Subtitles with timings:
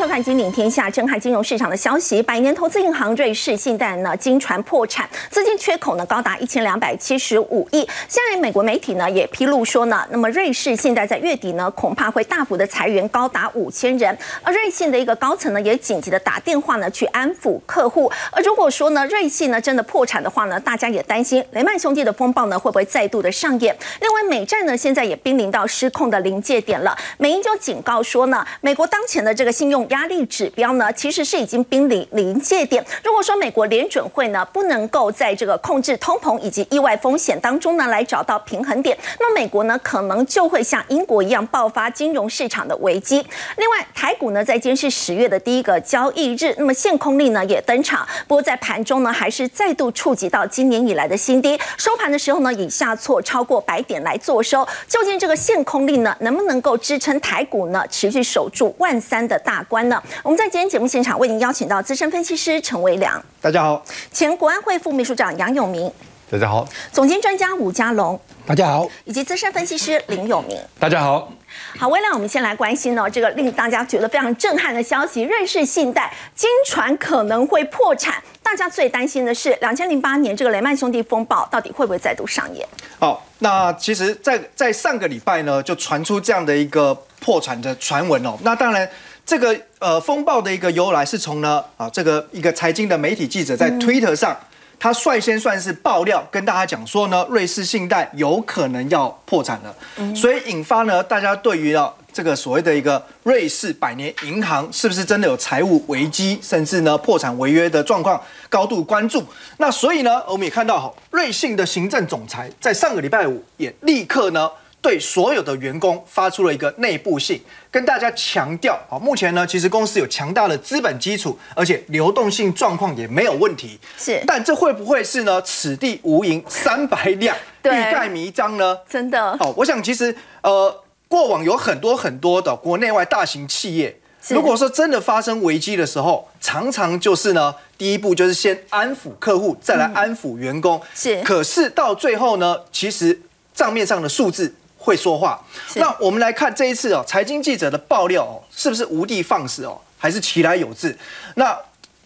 [0.00, 2.22] 收看《金鼎天下》，震撼金融市场的消息。
[2.22, 7.86] 百年投资银行瑞士信贷呢，经传破产，资金缺口呢高达一千两百七十五亿。
[8.08, 14.16] 现在美国媒体呢也披露说呢，那么瑞士信贷在月底呢恐怕会大幅的裁员，高达五千人。
[14.42, 18.10] 而瑞信的一个高层呢也紧急的打电话呢去安抚客户。
[18.30, 23.76] 而如果说呢瑞信呢真的破产的话呢，大家也担心雷曼兄弟的风暴呢会不会再度的上演？
[24.00, 26.96] 另外，美债呢现在也濒临到失控的临界点了。
[27.18, 32.84] 美英就警告说呢，美国当前的这个信用压力指标呢，其实是已经濒临临界点。
[33.04, 43.16] 如果说美国联准会呢不能够在这个控制通膨以及意外风险当中呢来找到平衡点，那美国呢可能就会像英国一样爆发金融市场的危机。
[43.56, 54.66] 另外，台股呢在今天是十月的第一个交易日，那么限空令呢也登场，不过在盘中呢还是再度触及到今年以来的新低，收盘的时候呢以下挫超过百点来做收。
[54.86, 60.02] 究竟这个限空令呢能不能够支撑台股呢持续守住万三的大关呢？
[60.22, 65.90] 我们在今天节目现场为您邀请到资深分析师陈维良，大家好，前国安会副秘书长杨永明，
[66.30, 70.58] 大家好，总监专家吴家龙，大家好，以及资深分析师林永明。
[70.78, 71.32] 大家好。
[71.78, 78.22] 好，未来我们先来关心呢这个令大家觉得非常震撼的消息：瑞士信贷经传可能会破产。
[78.42, 82.66] 大家最担心的是，两千零八年这个雷曼兄弟风暴到底会不会再度上演？
[82.98, 88.36] 好，那其实，在在上个礼拜呢，就传出这样的一个破产的传闻哦。
[88.42, 88.88] 那当然，
[89.24, 94.36] 这个呃风暴的一个由来是从呢啊这个一个财经的媒体记者在 Twitter 上。
[94.82, 109.22] 他率先算是爆料，跟大家讲说呢，瑞士信贷有可能要破产了，所以引发呢大家对于啊这个所谓的一个瑞士百年银行是不是真的有财务危机，甚至呢破产违约的状况高度关注。
[109.58, 114.50] 那所以呢，我们也看到哈，瑞信的行政总裁在上个礼拜五也立刻呢。
[114.82, 123.78] 对所有的员工发出了一个内部信，跟大家强调啊，目前呢，其实公司有强大的资本基础，而且流动性状况也没有问题。
[123.98, 125.40] 是，但这会不会是呢？
[125.42, 128.78] 此地无银三百两，欲盖弥彰呢？
[128.88, 129.36] 真的。
[129.40, 140.80] 哦，我想其实呃，过往有很多很多的国内外大型企业，如果说真的发生危机的时候，常常就是呢，第一步就是先安抚客户，再来安抚员工。
[140.94, 143.20] 是，可是到最后呢，其实
[143.52, 144.54] 账面上的数字。
[144.82, 145.38] 会说话，
[145.74, 150.96] 那我们来看这一次哦，财经记者的爆料哦，是不是无的放矢哦，还是其来有致？
[151.34, 151.56] 那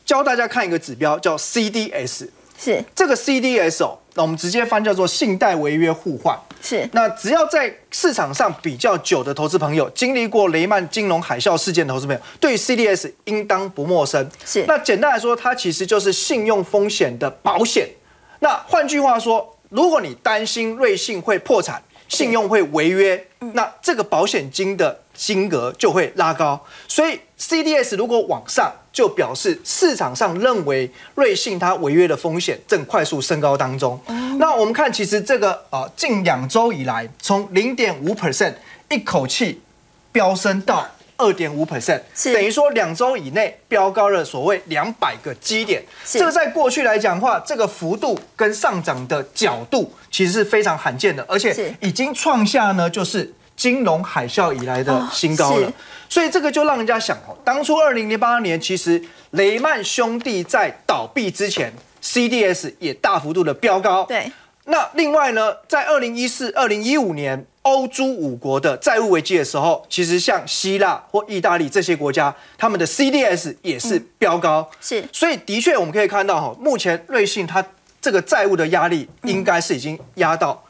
[0.05, 2.85] 教大家看一个指标叫 CDS，是。
[2.93, 6.87] 这个 CDS 哦，那我们直接翻叫做信贷违约互换，是。
[6.93, 14.29] 那只要在市场上比较久的投资朋友，经历过雷曼金融海啸事件的投资朋友，对 CDS 应当不陌生。
[14.45, 14.65] 是。
[14.67, 17.89] 那简单来说，它其实就是信用风险的保险。
[18.41, 34.01] 那换句话说，如果你担心瑞信会破产，信用会违约，那这个保险金的金额就会拉高，所以 CDS 如果往上，就表示市场上认为瑞信它违约的风险正快速升高当中。
[34.39, 38.55] 那我们看，其实这个啊，近两周以来，从零点五 percent
[38.91, 39.63] 一口气
[40.13, 40.87] 飙升到。
[41.17, 42.01] 二点五 percent，
[42.33, 55.73] 等于说两周以内飙高了所谓两百个基点，这个在过去来讲的话，这个幅度跟上涨的角度其实是非常罕见的，而且已经创下呢就是金融海啸以来的新高了。
[56.09, 59.01] 所以这个就让人家想哦，当初二零零八年其实
[59.31, 64.05] 雷曼兄弟在倒闭之前，CDS 也大幅度的飙高。
[64.05, 64.31] 对，
[64.65, 67.47] 那另外呢，在二零一四、二零一五年。
[67.65, 77.65] 欧洲五国的债务危机的时候，其实像希腊或意大利这些国家，他们的 CDS 也是飙高，是，所以的确我们可以看到哈，目前瑞信它
[78.03, 80.63] 这个债务的压力应该是已经压到，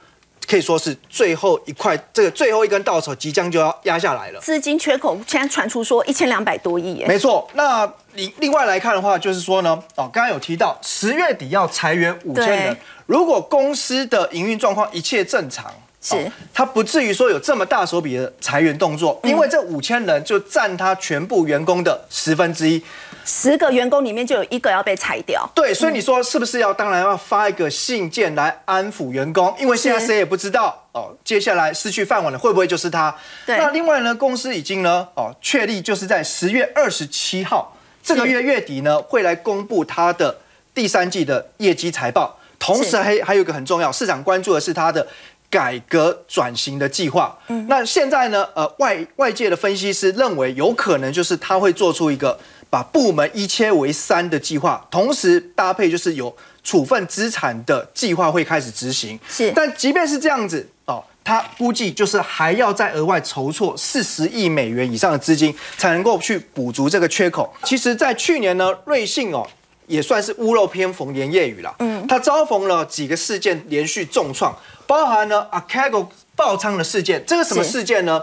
[0.46, 4.40] 可以说是最后一块，这个最后一根稻草即将就要压下来了。
[4.40, 7.50] 资金缺口现在传出说一千两百多亿，没错。
[7.54, 12.76] 那你另外来看的话，就是说呢，哦，刚刚有提到十月底要裁员五千人，
[13.06, 15.74] 如果公司的营运状况一切正常。
[16.04, 22.82] 是，他不至于说有这么大手笔的裁员动作，因为这五千人就占他全部员工的十分之一，
[23.24, 25.48] 十个员工里面就有一个要被裁掉。
[25.54, 29.54] 对，所以你说是不是要当然要发一个信件来安抚员工？
[29.58, 33.16] 因为现在谁也不知道哦，接下来失去饭碗的会不会就是他？
[33.46, 33.56] 对。
[33.56, 40.36] 那另外呢，公司已经呢哦确立就是在十月二十七号这个月月底呢会来公布他的
[40.74, 45.06] 第三季的业绩财报，同时还还有一个很重要，市场关注的是他的。
[45.54, 48.44] 改革转型的计划，嗯，那现在呢？
[48.56, 52.36] 呃，外外界的分析师认为，有可能就是他会做出一个
[52.68, 56.34] 把部门一切为三的计划，同时搭配就是有
[56.64, 59.16] 处分资产的计划会开始执行。
[59.28, 67.54] 是，但即便是这样子哦，他估计就是还要再额外筹措四十亿美元以上的资金，才能够去补足这个缺口。
[67.62, 69.46] 其实，在去年呢，瑞信哦
[69.86, 71.72] 也算是屋漏偏逢连夜雨了。
[71.78, 77.22] 嗯，他遭逢了几个事件连续重创，包含呢 a c a g o 爆仓的事件。
[77.26, 78.22] 这个什么事件呢？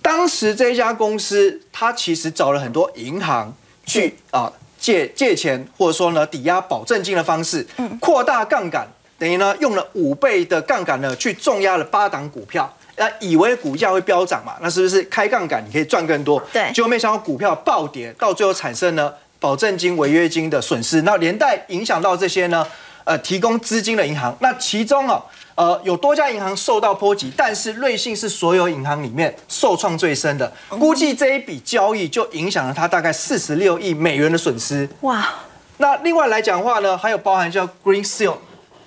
[0.00, 3.52] 当时这家公司它其实找了很多银行
[3.84, 7.66] 去啊借借钱，或者说呢抵押保证金的方式，
[8.00, 8.86] 扩大杠杆。
[9.18, 14.54] 等于呢，用了五倍的杠杆呢，去重压了八档股票，那以为股价会飙涨嘛？
[14.60, 16.40] 那是不是开杠杆你可以赚更多？
[16.52, 22.64] 对，结果没想到股票暴跌，到最后产生呢保证金违约金的损失，那连带影响到这些呢，
[23.02, 24.36] 呃，提供资金的银行。
[24.40, 25.20] 那其中哦，
[25.58, 34.88] 呃，有多家银行受到波及，但是瑞信是所有银行里面受创最深的，估计这一笔交易就影响了它大概四十六亿美元的损失。
[35.00, 35.28] 哇，
[35.78, 38.36] 那另外来讲的话呢，还有包含叫 Green Seal。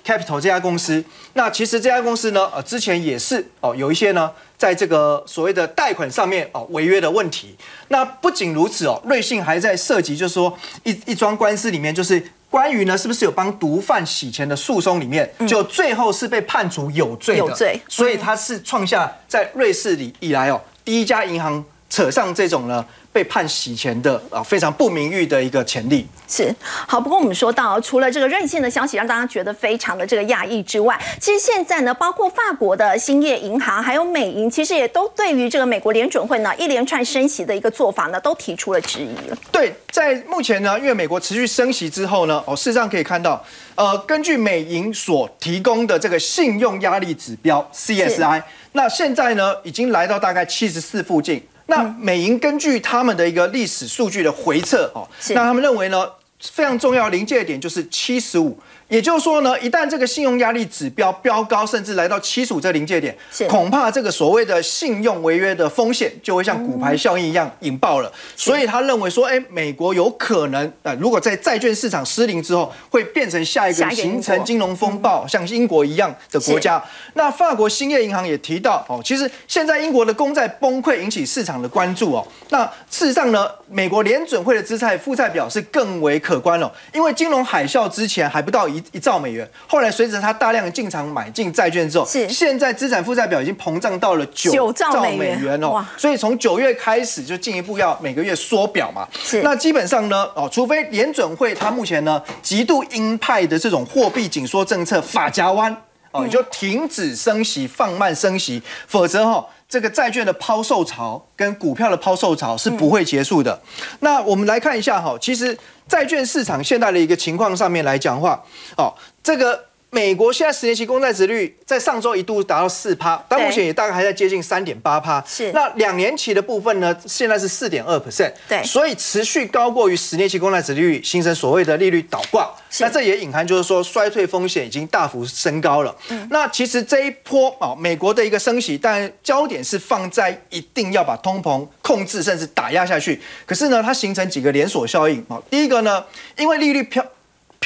[0.04, 1.04] Capital 这家公司，
[1.34, 4.28] 那其实这家公司呢，呃，之前也是哦，有一些呢，
[4.58, 7.54] 在这个所谓的贷款上面哦，违约的问题。
[7.86, 12.20] 那不仅如此哦，瑞信还在涉及，就是说一一桩官司里面，就是
[12.52, 22.84] 关于呢，是不是有帮毒贩洗钱的诉讼里面，就最后是被判处有罪的，有罪，所以他是创下在瑞士里以来哦，第一家银行扯上这种呢。
[23.12, 26.54] 被判洗钱的啊，非常不名誉的一个潜力是
[26.86, 26.98] 好。
[26.98, 39.36] 不过我们说到，除了这个任性的消息让大家觉得非常的这个讶异之外，其实现在呢，包括法国的兴业银行还有美银，其实也都对于这个美国联准会呢一连串升息的一个做法呢，都提出了质疑了。
[39.50, 43.44] 对，在目前呢，因为美国持续升息之后呢，哦，事实上可以看到，
[43.74, 48.42] 呃，根据美银所提供的这个信用压力指标 CSI，
[48.72, 51.42] 那现在呢，已经来到大概七十四附近。
[51.66, 56.08] 那美银根据他们的一个历史数据的回测哦，那他们认为呢，
[56.40, 58.58] 非常重要临界点就是七十五。
[58.92, 63.16] 也就是说呢，一旦这个信用压力指标飙高，甚至来到七十五这临界点，
[63.48, 68.12] 恐怕这个所谓的信用违约的风险就会像骨牌效应一样引爆了。
[68.36, 76.84] 所以他认为说，哎，美国有可能啊，如果在债券市场失灵之后，会变成下一个形成金融风暴，像英国一样的国家。
[77.14, 82.28] 那法国兴业银行也提到，哦，其实现在英国的公债崩溃引起市场的关注哦。
[82.50, 88.81] 那事实上呢，美国联准会的资产负债表是更为可观了，因为金融海啸之前还不到一。
[88.90, 92.28] 一兆美元，后来随着他大量进场买进债券之后，是。
[92.28, 99.06] 现在资产负债表已经膨胀到了九兆美元哦，所以从九月开始就进一步要每个月缩表嘛。
[99.22, 99.42] 是。
[99.42, 105.74] 那基本上呢，哦，除非联准会它目前呢极度鹰派的这种货币紧缩政策法夹弯
[106.10, 109.46] 哦，你就停止升息、放慢升息，否则哈。
[109.72, 113.58] 这个债券的抛售潮跟股票的抛售潮是不会结束的。
[114.00, 115.56] 那我们来看一下哈，其实
[115.88, 118.38] 债券市场现在的一个情况上面来讲话，
[118.76, 118.92] 哦，
[119.22, 119.71] 这个。
[119.94, 125.22] 美国现在十年期公债值率在上周一度达到四趴，但目前也大概还在接近三点八趴。
[125.28, 128.32] 是，那两年期的部分呢，现在是四点二 percent。
[128.48, 132.50] 对，所以持续高过于十年期公债值率，形成所谓的利率倒挂。
[132.80, 135.94] 那这也隐含就是说衰退风险已经大幅升高了。
[136.08, 143.20] 嗯，那其实这一波啊，美国的一个升息，但焦点是放在一定要把通膨控制甚至打压下去。
[143.44, 145.38] 可是呢，它形成几个连锁效应啊。
[145.50, 146.02] 第一个呢，
[146.38, 147.04] 因为利率飘。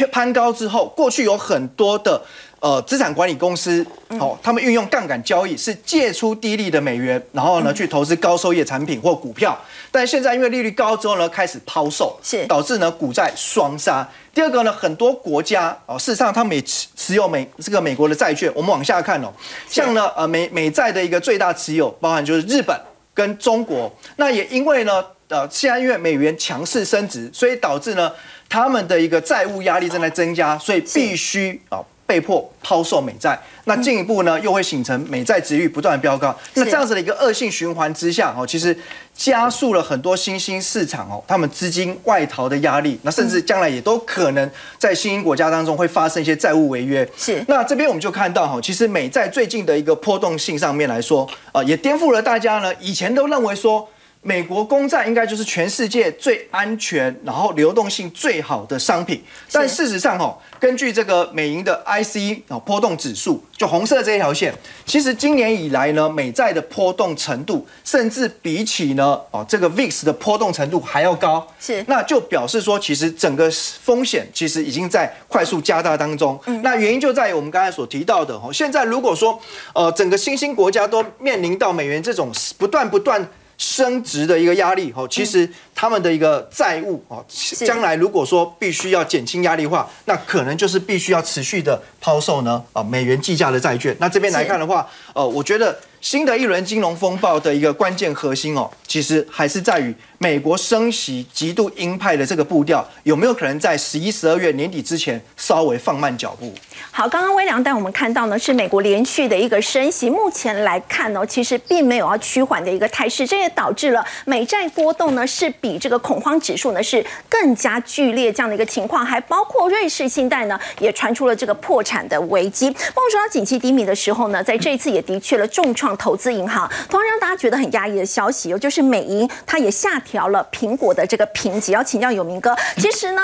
[0.06, 2.20] 攀高之后，过去有很多的
[2.60, 3.86] 呃资产管理公司，
[4.18, 9.58] 哦，他们运用杠杆交易，是借出低利的美元，然后呢去投资高收益产品或股票。
[9.90, 14.06] 但现在因为利率高之后呢，开始抛售，是导致呢股债双杀。
[14.34, 18.52] 第二个呢，很多国家哦，事实上他们也持持有美这个美国的债券。
[18.54, 19.32] 我们往下看哦，
[19.70, 22.78] 像呢呃美美债的一个最大持有，包含就是日本
[23.14, 23.90] 跟中国。
[24.16, 28.12] 那也因为呢呃现在因为美元强势升值，所以导致呢。
[28.48, 33.38] 他们的一个债务压力正在增加，所以必须啊被迫抛售美债。
[33.64, 36.32] 那进一步呢，又会形成美债值率不断飙高。
[36.54, 38.76] 那这样子的一个恶性循环之下，哦，其实
[39.16, 42.96] 加速了很多新兴市场哦，他们资金外逃的压力。
[43.02, 44.48] 那甚至将来也都可能
[44.78, 47.06] 在新兴国家当中会发生一些债务违约。
[47.16, 47.44] 是。
[47.48, 53.88] 那这边我们就看到哈，其实美债最近的一个波动性上面来说，啊，也颠覆了大家呢以前都认为说。
[54.26, 59.22] 美国公债应该就是全世界最安全，然后流动性最好的商品。
[59.52, 64.52] 但事实上，哈，根据这个美银的 IC 啊波动指数，就红色这一条线，
[64.84, 71.46] 其实今年以来呢，美债的波动程度，甚至比起呢，哦这个 VIX 的波动程度还要高。
[71.60, 73.48] 是，那就表示说，其实整个
[73.80, 76.36] 风险其实已经在快速加大当中。
[76.46, 79.40] 嗯，那原因就在于我们刚才所提到的，哦，现在如果说，
[79.72, 83.24] 呃，整个新兴国家都面临到美元这种不断不断。
[83.58, 87.22] 升值的一个压力，吼，其实他们的一个债务哦，
[87.66, 93.94] 将来如果说必须要减轻压力化，那可能就是必须要持续的抛售呢啊美元计价的债券。
[94.00, 99.94] 那这边来看的话，呃，我觉得新的一轮金融风暴的一个关键核心哦，其实还是在于。
[100.18, 106.54] 美国升息极度鹰派的这个步调，有没有可能在十一、十二月年底之前稍微放慢脚步？
[106.90, 122.66] 好，刚刚微良带我们看到呢，是美国连续的一个升息，目前来看呢，其实并没有要趋缓的一个态势，这也导致了美债波动呢是比这个恐慌指数呢是更加剧烈这样的一个情况，还包括瑞士信贷呢也传出了这个破产的危机。
[122.66, 130.00] 我们说到景气低迷的时候呢，在这一次也的确了重创投资银行，同样让大家觉得很压抑的消息，就是美银它也下。
[130.06, 132.54] 调了苹果的这个评级，要请教有明哥。
[132.76, 133.22] 其实呢，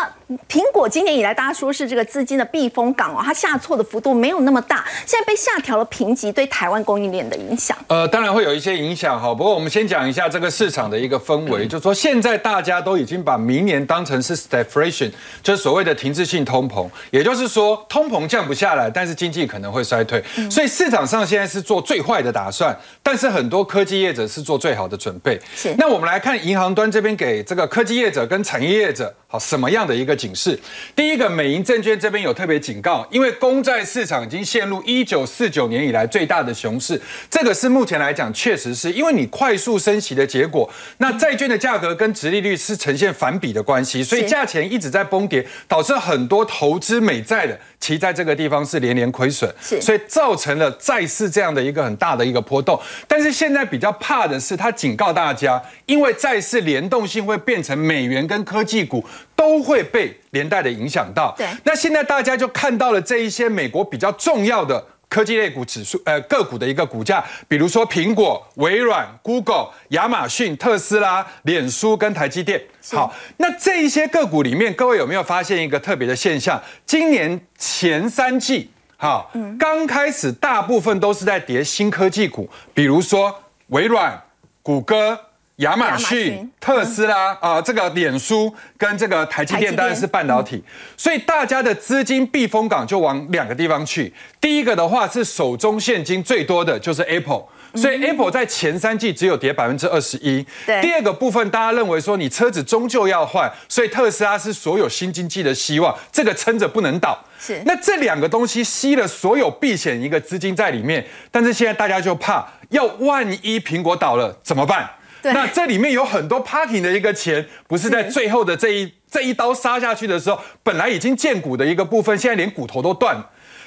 [0.48, 4.84] 苹果今年以来大家说是这个资金的避风港哦，它下挫的幅度没有那么大。
[5.06, 9.32] 现在被下调了评级，对台湾供应链的影响，呃，当然会有一些影响哈。
[9.32, 20.20] 不过我们先讲一下这个市场的一个氛围， 就说现在大家都已经把明年当成是 stagflation，就是所谓的停滞性通膨，也就是说通膨降不下来，但是经济可能会衰退。
[20.50, 25.40] 所以市场上现在是做最坏的打算，但是很多科技业者是做最好的准备。
[25.54, 25.72] 是。
[25.78, 26.72] 那我们来看银行。
[26.72, 30.58] 端这边给这个科技业者跟产业业者好什么样的一个警示？
[30.96, 36.98] 第一个，美银证券这边有特别警告，因为公债市场已经陷入一九四九年以来最大的熊市，
[37.30, 52.80] 这个是目前来讲确实是因为你快速升息的结果，那债券的价格跟殖利率是呈现反比的关系，所以价钱一直在崩跌，导致很多投资美债的其在这个地方是连连亏损，所以造成了债市这样的一个很大的一个波动。
[53.06, 56.62] 但是现在比较怕的是，他警告大家，因为债市。
[56.62, 61.34] 联动性会变成美元跟科技股都会被连带的影响到。
[61.36, 72.58] 对，那现在大家就看到了这一些美国比较重要的科技类股指数，呃，个股的一个股价，比如说苹果、微软、Google、亚马逊、特斯拉、脸书跟台积电。
[72.92, 76.58] 好，那这一些个股里面，各位有没有发现一个特别的现象？
[76.86, 84.18] 今年前三季，好，刚开始大部分都是在跌新科技股，比如说微软、
[84.62, 85.18] 谷歌。
[85.62, 90.62] 亚马逊、特斯拉啊，这个脸书跟这个台积电当然是半导体，
[90.96, 94.12] 所以大家的资金避风港就往两个地方去。
[94.40, 97.44] 第一个的话是手中现金最多的就是 Apple，
[97.76, 100.44] 所以 Apple 在前三季只有跌百分之二十一。
[100.82, 107.18] 第二个部分大家认为说你车子终究要换，所以特斯拉是所有新经济的希望，这个撑着不能倒。
[107.38, 114.88] 是，那这两个东西吸了所有避险一个资金在里面，但是现在大家就怕，要万一苹果倒了怎么办？
[115.22, 123.22] 那这里面有很多 parking 的一个钱，不是在最后的这一这一刀杀下去的时候，本来已经见骨的一个部分，现在连骨头都断。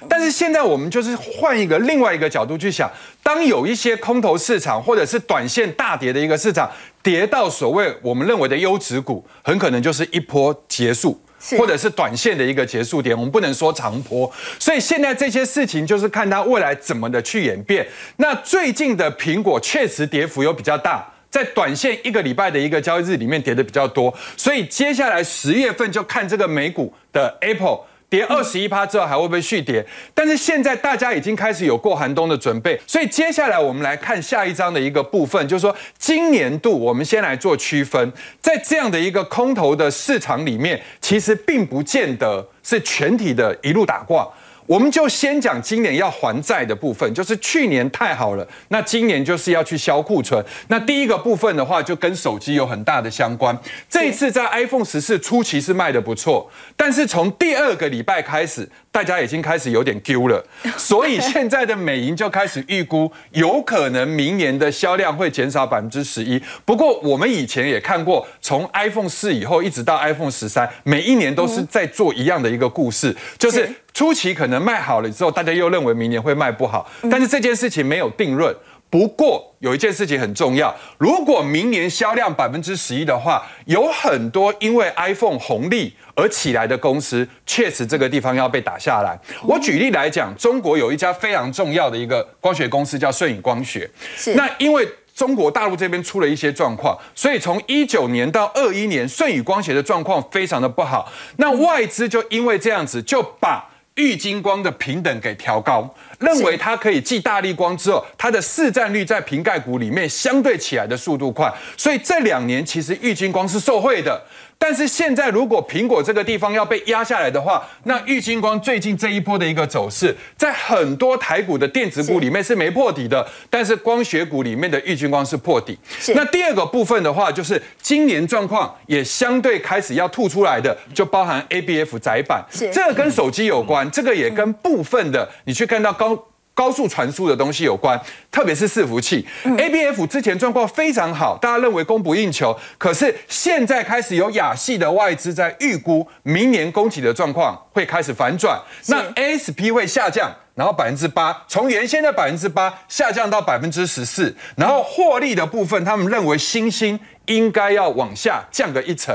[0.07, 2.91] 但是现在我们就是换一个另外一个角度去想，
[3.23, 6.69] 当有一些空头市场或者是短线大跌的一个市场，
[7.01, 11.19] 跌到所谓我们认为的优质股，很可能就是一波结束，
[11.57, 13.17] 或者是短线的一个结束点。
[13.17, 17.87] 我们不能说长坡，所以现在这些事情就是看它未来怎么的去演变。
[18.17, 21.13] 那最近的苹果确实跌幅有比较大。
[21.35, 29.85] 在短线一个礼拜的一个交易日里面跌的比较多，所以接下来十月份就看这个美股的 Apple 跌二十一趴之后还会不会续跌。
[30.13, 44.25] 但是现在大家已经开始有过寒冬的准备，所以接下来我们来看下一章的一个部分，就是说今年度我们先来做区分，在这样的一个空头的市场里面，其实并不见得是全体的一路打挂。
[44.67, 50.43] 我们就先讲今年要还债的部分，就是去年太好了，那今年就是要去销库存。
[50.69, 53.57] 那第一个部分的话，就跟手机有很大的相关。
[53.89, 60.41] 这一次在 iPhone 十四初期是卖的不错，但是从第二个礼拜开始，大家已经开始有点丢了，
[60.79, 66.41] 所以现在的美银就开始预估，有可能明年的销量会减少百分之十一。
[66.63, 73.69] 不过我们以前也看过，从 iPhone 四以后一直到 iPhone 十三，每一年都是在做一样的一个故事，就是。
[73.95, 78.53] 初期可能卖好了之后，大家又认为明年会卖不好，但是这件事情没有定论。
[78.89, 89.19] 不过有一件事情很重要，如果明年销量百分之十一的话，有很多因为 iPhone 红利而起来的公司，确实这个地方要被打下来。
[89.43, 94.87] 我举例来讲，中国有一家非常重要的一个光学公司叫顺宇光学，是那因为。
[95.15, 101.09] 中国大陆这边出了一些状况，所以从一九年到二一年，舜宇光学的状况非常的不好。
[101.37, 114.21] 那外资就因为这样子，就把玉金光的平等给调高，认为它可以继大力光之后，它的市占率在瓶盖股里面相对起来的速度快，所以这两年其实玉金光是受惠的。
[114.57, 125.77] 但是现在如果苹果这个地方要被压下来的话，那玉金光最近这一波的一个走势，在很多台股的电子股里面是没破底的，但是光学股里面的玉金光是破底。
[126.15, 136.17] 那第二个部分的话，就是今年状况也相对开始要吐出来的，就包含 A B F 窄板，这个跟手机有关，这个也跟部分的你去看到高。
[136.55, 137.99] 高速传输的东西有关，
[138.31, 139.27] 特别是伺服器。
[139.57, 142.57] A B F 之前状况非常好，大家认为供不应求。
[142.77, 148.59] 可是现在开始有亚系的外资在预估，明年供给的状况会开始反转。
[148.87, 154.33] 那 A S P 会下降，然后百分之八，从原先的百分之八下降到百分之十四。
[154.55, 159.13] 然后获利的部分，他们认为新兴应该要往下降个一层。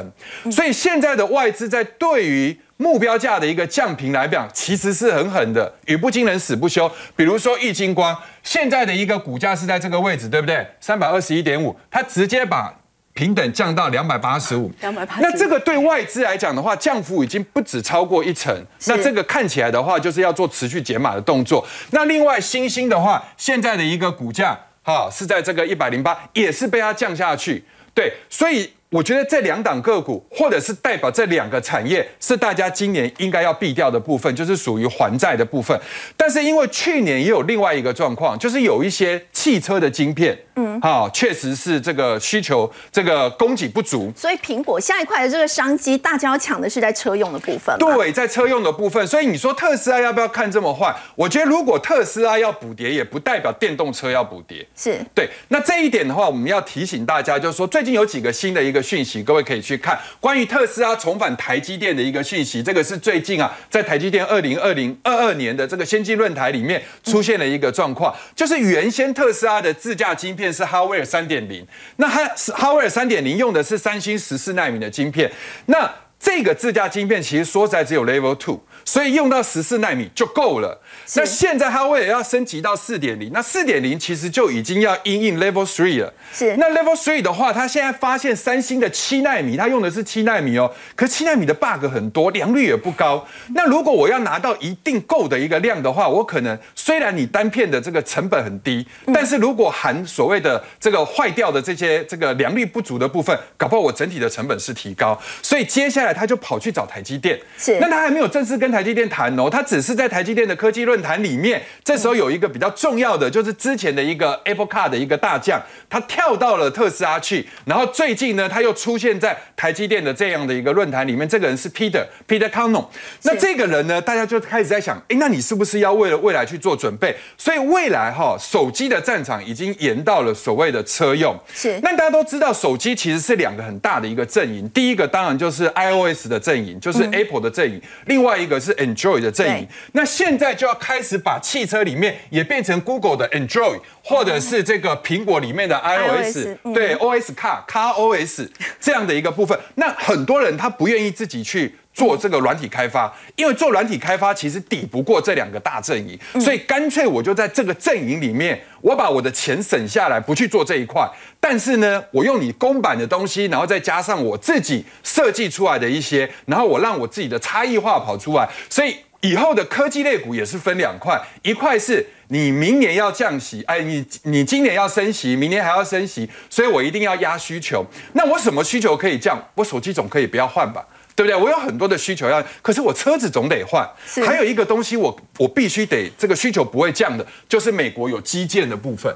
[0.53, 6.91] 所以现在的外资在对于目标价的一个降频来讲，其实是很狠的，语不惊人死不休。
[7.15, 10.67] 比如说易金光，现在的一个股价是在这个位置，对不对？
[10.81, 12.75] 三百二十一点五，它直接把
[13.13, 14.73] 平等降到两百八十五。
[14.81, 15.17] 两百八。
[15.21, 18.51] 那这个对外资来讲的话，降幅已经不止超过一成。
[18.87, 21.63] 那这个看起来的话，就是要做持续减码的动作。
[21.91, 27.63] 那另外新兴的话，现在的一个股价哈是在这个一百零八，也是被它降下去。
[27.93, 28.73] 对，所以。
[28.91, 35.81] 我觉得这两档个股，或者是代表这两个产业，是大家今年应该要避掉的部分，就是属于还债的部分。
[36.17, 44.13] 但是因为去年也有另外一个状况，就是有一些汽车的晶片，嗯，好，确实是这个需求这个供给不足。
[44.15, 47.75] 所以苹果下一块的这个商机，大家要抢的是在车用的部分。
[47.79, 49.07] 对，在车用的部分。
[49.07, 50.95] 所以你说特斯拉要不要看这么坏？
[51.15, 54.67] 我觉得如果特斯拉要补跌，也不代表电动车要补跌。
[54.77, 55.31] 是对。
[55.49, 58.81] 那这一点的话，我们要提醒大家，就是说最近有几个新的一个。
[58.91, 62.61] 讯息，各位可以去看关于特斯拉重返台积电的一个讯息。
[62.61, 71.67] 这个是最近啊，在台积电二零二零二二年的这个先进论坛里面出现了一个状况，就是原先特斯拉的自驾晶片是哈维尔三点零，
[71.97, 75.31] 那它哈维尔三点零用的是三星十四纳米的晶片，
[75.67, 75.91] 那
[76.21, 78.61] 这个自驾晶片其实说实在只有 Level Two。
[78.83, 80.81] 所以用到十四纳米就够了。
[81.15, 86.13] 那现在它为了要升级到四点零，那四点零其实就已经要 in in level three 了。
[86.33, 86.57] 是。
[86.57, 90.73] 那 level three 的话，它现在发现三星的七纳米，它用的是七纳米哦。
[90.97, 93.25] 可七纳米的 bug 很多，良率也不高。
[93.55, 105.21] 那如果我要拿到一定够的一个量的话，我可能虽然你单片的这个成本很低，但是如果含所谓的这个坏掉的这些这个良率不足的部分，搞不好我整体的成本是提高。
[105.43, 107.39] 所以接下来他就跑去找台积电。
[107.57, 107.79] 是。
[107.81, 121.29] 那他还没有正式跟台积电谈哦，他只是在台积电的科技论坛里面，这时候有一个比较重要的，就是之前的一个 Apple Car 的一个大将，他跳到了特斯拉去，然后最近呢，他又出现在台积电的这样的一个论坛里面。
[121.29, 122.87] 这个人是 Peter Peter c a n o n
[123.23, 127.15] 那这个人呢，大家就开始在想，哎，那你是不是要为了未来去做准备？
[127.39, 131.39] 所以未来哈，手机的战场已经延到了所谓的车用。
[131.55, 131.79] 是。
[131.83, 139.67] 那大家都知道，手机其实是两个很大的一个阵营，第一个当然就是 iOS 的阵营，就是 Apple 的阵营，另外一个是 Android 的阵营。
[139.93, 148.49] 那现在就要开始把汽车里面也变成 Google 的 Android，或者是这个苹果里面的 iOS，对 OS Car Car OS
[148.81, 149.59] 这样的一个部分。
[149.75, 161.09] 那很多人他不愿意自己去做这个软体开发，因为做软体开发其实抵不过这两个大阵营，所以干脆我就在这个阵营里面，我把我的钱省下来，不去做这一块。
[161.39, 168.97] 但是呢，我用你公版的东西，然后再加上我自己设计出来的一些，然后我让我自己的差异化跑出来，所以。
[169.23, 177.85] 以后的科技类股也是分两块，一块是你明年要降息，哎，你你今年要升息，明年还要升息，所以我一定要压需求。
[178.15, 179.39] 那我什么需求可以降？
[179.57, 180.83] 我手机总可以不要换吧，
[181.21, 181.37] 对不对？
[181.37, 183.87] 我有很多的需求要，可是我车子总得换。
[184.27, 189.15] 还有一个东西，我我必须得这个需求不会降的，就是美国有基建的部分。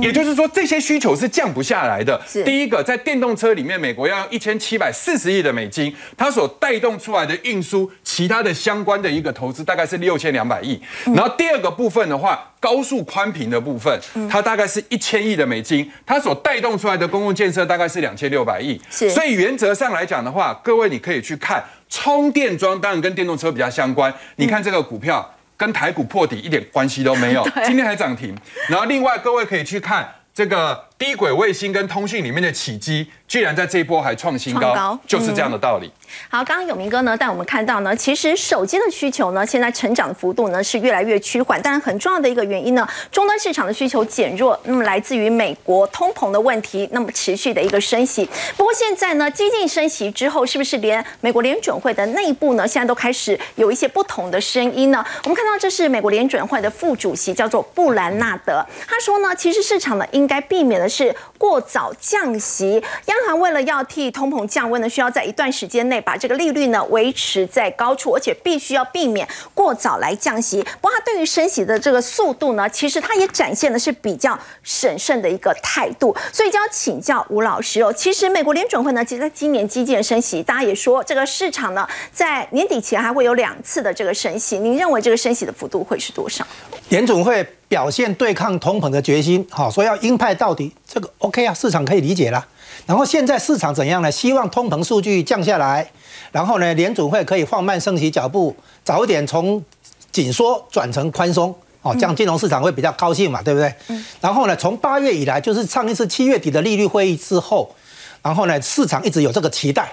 [0.00, 2.20] 也就是说，这些需求是降不下来的。
[2.44, 10.80] 第一个，在电动车里面，美国要一千七百四十亿的美金，它所带动出来的运输，其他的相关的一个投资大概是六千两百亿。
[11.14, 18.80] 然后第二个部分的话，高速宽频的部分，它大概是一千亿的美金，它所带动出来的公共建设大概是两千六百亿。
[18.90, 24.12] 所以原则上来讲的话，各位你可以去看充电桩，当然跟电动车比较相关。
[24.36, 25.34] 你看这个股票。
[25.58, 28.34] 跟台股破底一点关系都没有， 今天还涨停。
[28.68, 35.92] 然后另外各位可以去看这个低轨卫星跟通讯里面的起机，居然在这一波还创新高，就是这样的道理。
[36.28, 48.28] 好，刚刚有明哥呢带我们看到呢，其实手机的需求呢，现在成长的幅度呢是越来越趋缓，但是很重要的一个原因呢，终端市场的需求减弱，那么来自于美国通膨的问题，那么持续的一个升息。
[48.56, 55.04] 不过现在呢，激进升息之后，是不是连美国联准会的内部呢，现在都开始有一些不同的声音呢？
[55.24, 62.82] 我们看到这是美国联准会的副主席叫做布兰纳德，他说呢，其实市场呢应该避免的是过早降息。
[63.06, 70.62] 央行为了要替通膨降温呢，需要在一段时间内把这个利率呢维持在高处，而且必须要避免过早来降息。
[70.80, 76.16] 不过，它对于升息的这个速度呢，其实它也展现的是比较审慎的一个态度。
[76.32, 77.92] 所以就要请教吴老师哦。
[77.92, 84.58] 其实美国联准会呢，其实在今年基建升息，大家也说这个市场呢，在年底前还会有两次的这个升息。
[84.58, 86.46] 您认为这个升息的幅度会是多少？
[86.88, 92.46] 联准会表现对抗通膨的决心，好，说要鹰派到底，这个 OK 啊，市场可以理解啦。
[92.86, 94.10] 然后现在市场怎样呢？
[94.10, 95.90] 希望通膨数据降下来，
[96.32, 99.62] 然后呢，联总会可以放慢升息脚步，早一点从
[100.10, 103.72] 紧缩转成宽松，哦，这样金融市场会比较高兴嘛，对不对？
[103.88, 104.04] 嗯。
[104.20, 107.74] 然后呢，从八月以来，就是上一次七月底的利率会议之后，
[108.22, 109.92] 然后呢，市场一直有这个期待，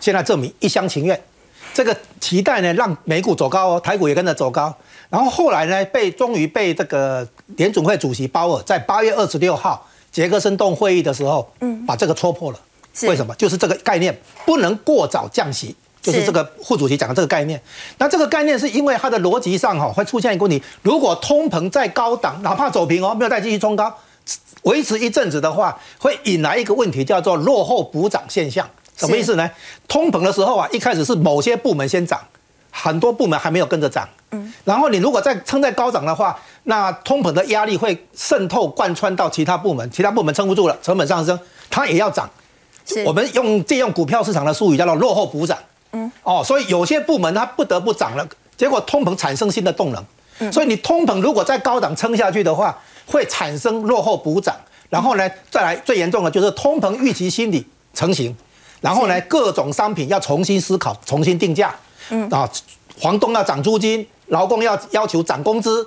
[0.00, 1.18] 现在证明一厢情愿。
[1.72, 4.72] 这个期待呢，让美股走高哦，台股也跟着走高。
[5.10, 12.58] 然后后来呢，被终于被这个联总会主席鲍尔在八月二十六号杰克森洞会议的时候，嗯，把这个戳破了。
[13.02, 13.34] 为什么？
[13.34, 17.60] 就是这个概念不能过早降息，就是这个副主席讲的这个概念。
[17.98, 23.92] 那这个概念是因为它的逻辑上哈会出现一个问题：如果通膨在高档，哪怕走平哦，没有再继续冲高，
[24.62, 28.64] 维持一阵子的话，会引来一个问题，叫做落后补涨现象。
[28.96, 29.50] 什么意思呢？
[29.88, 32.20] 通膨的时候啊，一开始是某些部门先涨，
[32.70, 34.08] 很多部门还没有跟着涨。
[34.30, 41.38] 嗯，然后你如果再撑在高涨的话，那通膨的压力会渗透贯穿到其他部门，其他部门撑不住了，成本上升，
[41.70, 42.28] 它也要涨。
[43.04, 45.58] 我们用借用股票市场的术语叫做落后补涨。
[45.92, 50.04] 嗯，哦，所以有些部门它不得不涨了，结果通膨产生新的动能。
[50.40, 54.56] 嗯，所以你通膨如果在高档撑下去的话，会产生落后补涨。
[54.90, 58.36] 然后呢，再来最严重的就是通膨预期心理成型。
[58.80, 61.74] 然后呢，各种商品要重新思考、重新定价。
[62.10, 62.48] 嗯啊，
[63.00, 65.86] 房东要涨租金，劳工要要求涨工资，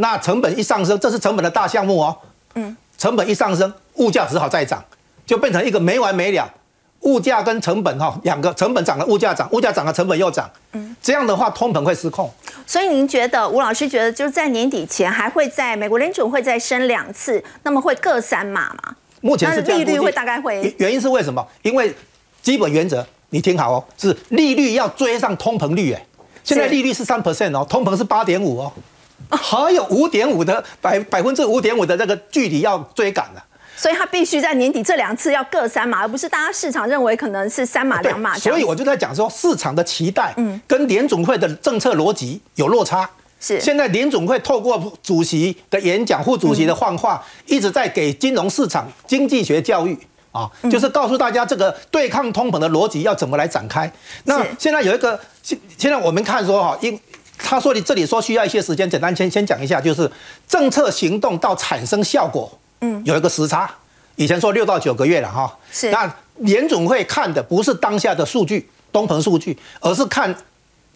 [0.00, 2.16] 那成本一上升，这是成本的大项目哦。
[2.54, 4.82] 嗯，成本一上升，物价只好再涨，
[5.26, 6.48] 就变成一个没完没了。
[7.00, 10.48] 物价跟成本哈，两个成本涨了，物价涨，物价涨了，成本又涨。
[10.72, 12.30] 嗯，这样的话，通膨会失控。
[12.66, 18.96] 所以您觉得，吴老师觉得，就是在年底前还会在美国联储会再升两次，那么会各三码吗？
[19.20, 20.74] 目前是利率会大概会。
[20.78, 21.44] 原因是为什么？
[21.62, 21.94] 因为
[22.42, 26.06] 基本原则，你听好哦，是利率要追上通膨率，哎，
[26.42, 28.72] 现在利率是三 percent 哦，通膨是八点五哦，
[29.30, 33.42] 还有五点五的百百分之五点五的这个距离要追赶的，
[33.76, 38.36] 所以它必须在年底这两次要各三码，而不是大家市场认为可能是三码两码。
[38.38, 43.08] 所以我就在讲说，市场的期待，嗯，跟联总会的政策逻辑有落差。
[43.40, 49.98] 是，现在联总会透过主席的演讲、副主席的放话，一直在给金融市场经济学教育。
[50.30, 53.90] 啊，就是告诉大家这个对抗通膨的逻辑要怎么来展开。
[54.24, 57.00] 那现在有一个，现现在我们看说哈，因
[57.38, 60.10] 他说你这里说需要一些时间，简单先先讲一下，就是
[60.46, 63.70] 政策行动到产生效果，嗯，有一个时差。
[64.16, 65.90] 以前说六到九个月了哈，是。
[65.90, 70.34] 那联总会看的不是当下的数据，通膨数据，而是看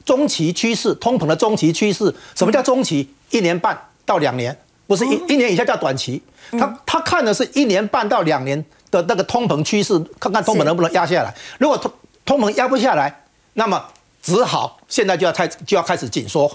[0.05, 2.15] 中期趋势，通膨的中期趋势。
[2.35, 3.09] 什么叫中期？
[3.31, 6.23] 一年半到两年，不是一一年以下叫短期。
[6.53, 8.65] 他他看的是一年半到两年。
[8.93, 11.35] 的那个通膨趋势，看看通膨能不能压下来。
[11.57, 11.91] 如果通
[12.27, 13.23] 通膨压不下来，
[13.55, 13.83] 那么
[14.23, 16.51] 只好现在就要开就要开始紧缩。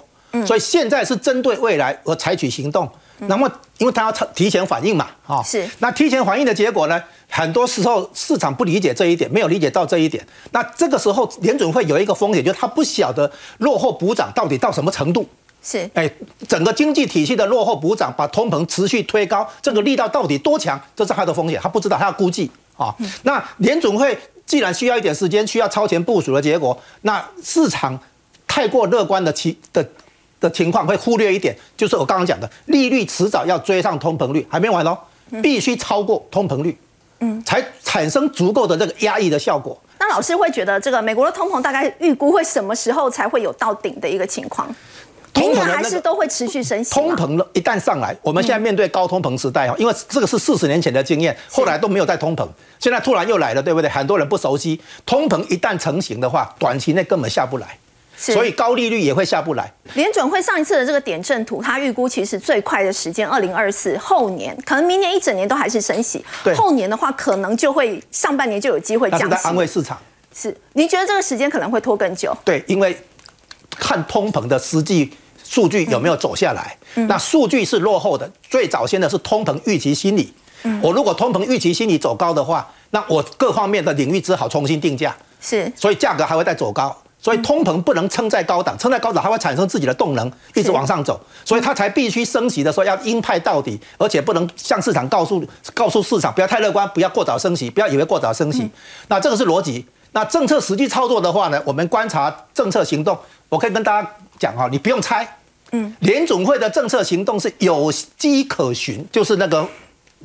[0.46, 2.90] 所以现在是针对未来而采取行动。
[3.22, 3.50] 那么，
[3.80, 5.68] 因为他要提前反应嘛，啊，是。
[5.80, 7.02] 那提前反应的结果呢？
[7.30, 10.26] 很多时候市场不理解这一点，没有理解到这一点。
[10.52, 15.28] 那这个时候联准会有一个风险，就是他不晓得落后补涨到底到什么程度。
[15.64, 16.10] 是，哎，
[16.48, 20.80] 整个经济体系的落后补涨，把通膨持续推高，这个力道到底多强？
[20.96, 22.94] 这是他的风险，他不知道，他要估计啊。
[23.24, 24.16] 那联准会
[24.48, 28.00] 既然需要一点时间，需要超前部署的结果，那市场
[28.48, 29.88] 太过乐观的其的
[30.40, 34.98] 的情况会忽略一点，就是我刚刚讲的，利率迟早要追上通膨率，还没完哦，
[35.44, 36.78] 必须超过通膨率，
[37.20, 39.78] 嗯，才产生足够的这个压抑的效果。
[40.00, 44.74] 那老师会觉得，这个美国的通膨大概预估会什么时候才会有到顶的一个情况？
[45.38, 46.92] 通膨还是都会持续升息。
[46.92, 52.48] 通膨一旦上来，我们现在面对高通膨时代哈，因为这个是四十年前的经验，后来都没有再通膨，
[52.80, 53.90] 现在突然又来了，对不对？
[53.90, 57.78] 很多人不熟悉，通膨一旦成型的话，短期内根本下不来，
[58.18, 59.72] 所以高利率也会下不来。
[59.94, 69.30] 联准会上一次的这个点阵图，它预估其实最快的时间二零二四后年，可能明年一整年都还是升息，后年的话可能就会上半年就有机会降息。
[69.30, 69.98] 在安慰市场。
[70.34, 72.36] 是，您觉得这个时间可能会拖更久？
[72.44, 72.96] 对，因为
[73.70, 75.14] 看通膨的实际。
[75.48, 76.78] 数据有没有走下来？
[77.08, 78.30] 那数据是落后的。
[78.50, 80.34] 最早先的是通膨预期心理。
[80.82, 85.16] 我如果通膨预期心理走高的话，那我各方面的领域只好重新定价。
[85.40, 86.96] 是，所以价格还会再走高。
[87.20, 98.70] 所以通膨不能撑在高档，撑在高档它会产生自己的动能，一直往上走，所以它才必须升息的时候要鹰派到底，而且不能向市场告诉告诉市场不要太乐观，不要过早升息，不要以为过早升息。
[99.08, 99.86] 那这个是逻辑。
[100.18, 103.16] 那政策实际操作的话呢，我们观察政策行动，
[103.50, 105.38] 我可以跟大家讲哈，你不用猜，
[105.74, 109.64] 嗯，联总会的政策行动是有迹可循，就是那个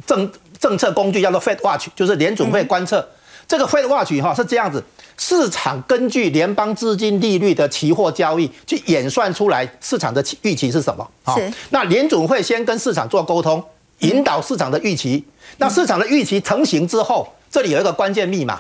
[0.07, 3.07] 政政策工具叫做 Fed Watch，就是联总会观测。
[3.47, 4.83] 这个 Fed Watch 哈是这样子，
[5.19, 11.07] 市场根据联邦资金利率的期货交易去演算出来市场的预期是什么？
[11.37, 11.53] 是。
[11.69, 13.63] 那联总会先跟市场做沟通，
[13.99, 15.23] 引导市场的预期。
[15.59, 18.59] 那市场的预期成型之后，这里有一个关键密码。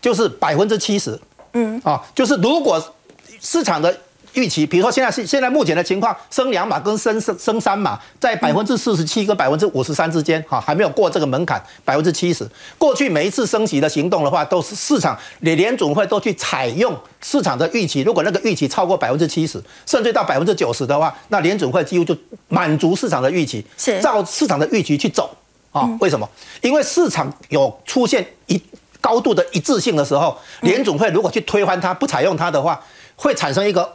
[0.00, 1.18] 就是百分之七十，
[1.52, 2.82] 嗯啊，就是如果
[3.40, 3.96] 市场的
[4.34, 12.48] 预期，比如说现在是现在目前的情况，升两码跟升升升三码，在百分之四十七跟百分之五十三之间，哈，还没有过这个门槛，百分之七十。
[12.78, 25.36] 过去每一次升息的行动的话，都是市场联联总会都去采用市场的预期，如果那个预期超过百分之七十，甚至到百分之九十的话，那联总会几乎就满足市场的预期，是照市场的预期去走
[25.72, 25.88] 啊？
[26.00, 26.28] 为什么？
[26.62, 28.62] 因为市场有出现一。
[29.00, 32.80] 高度的一致性的时候，联总会如果去推翻它、不采用它的话，
[33.16, 33.90] 会产生一个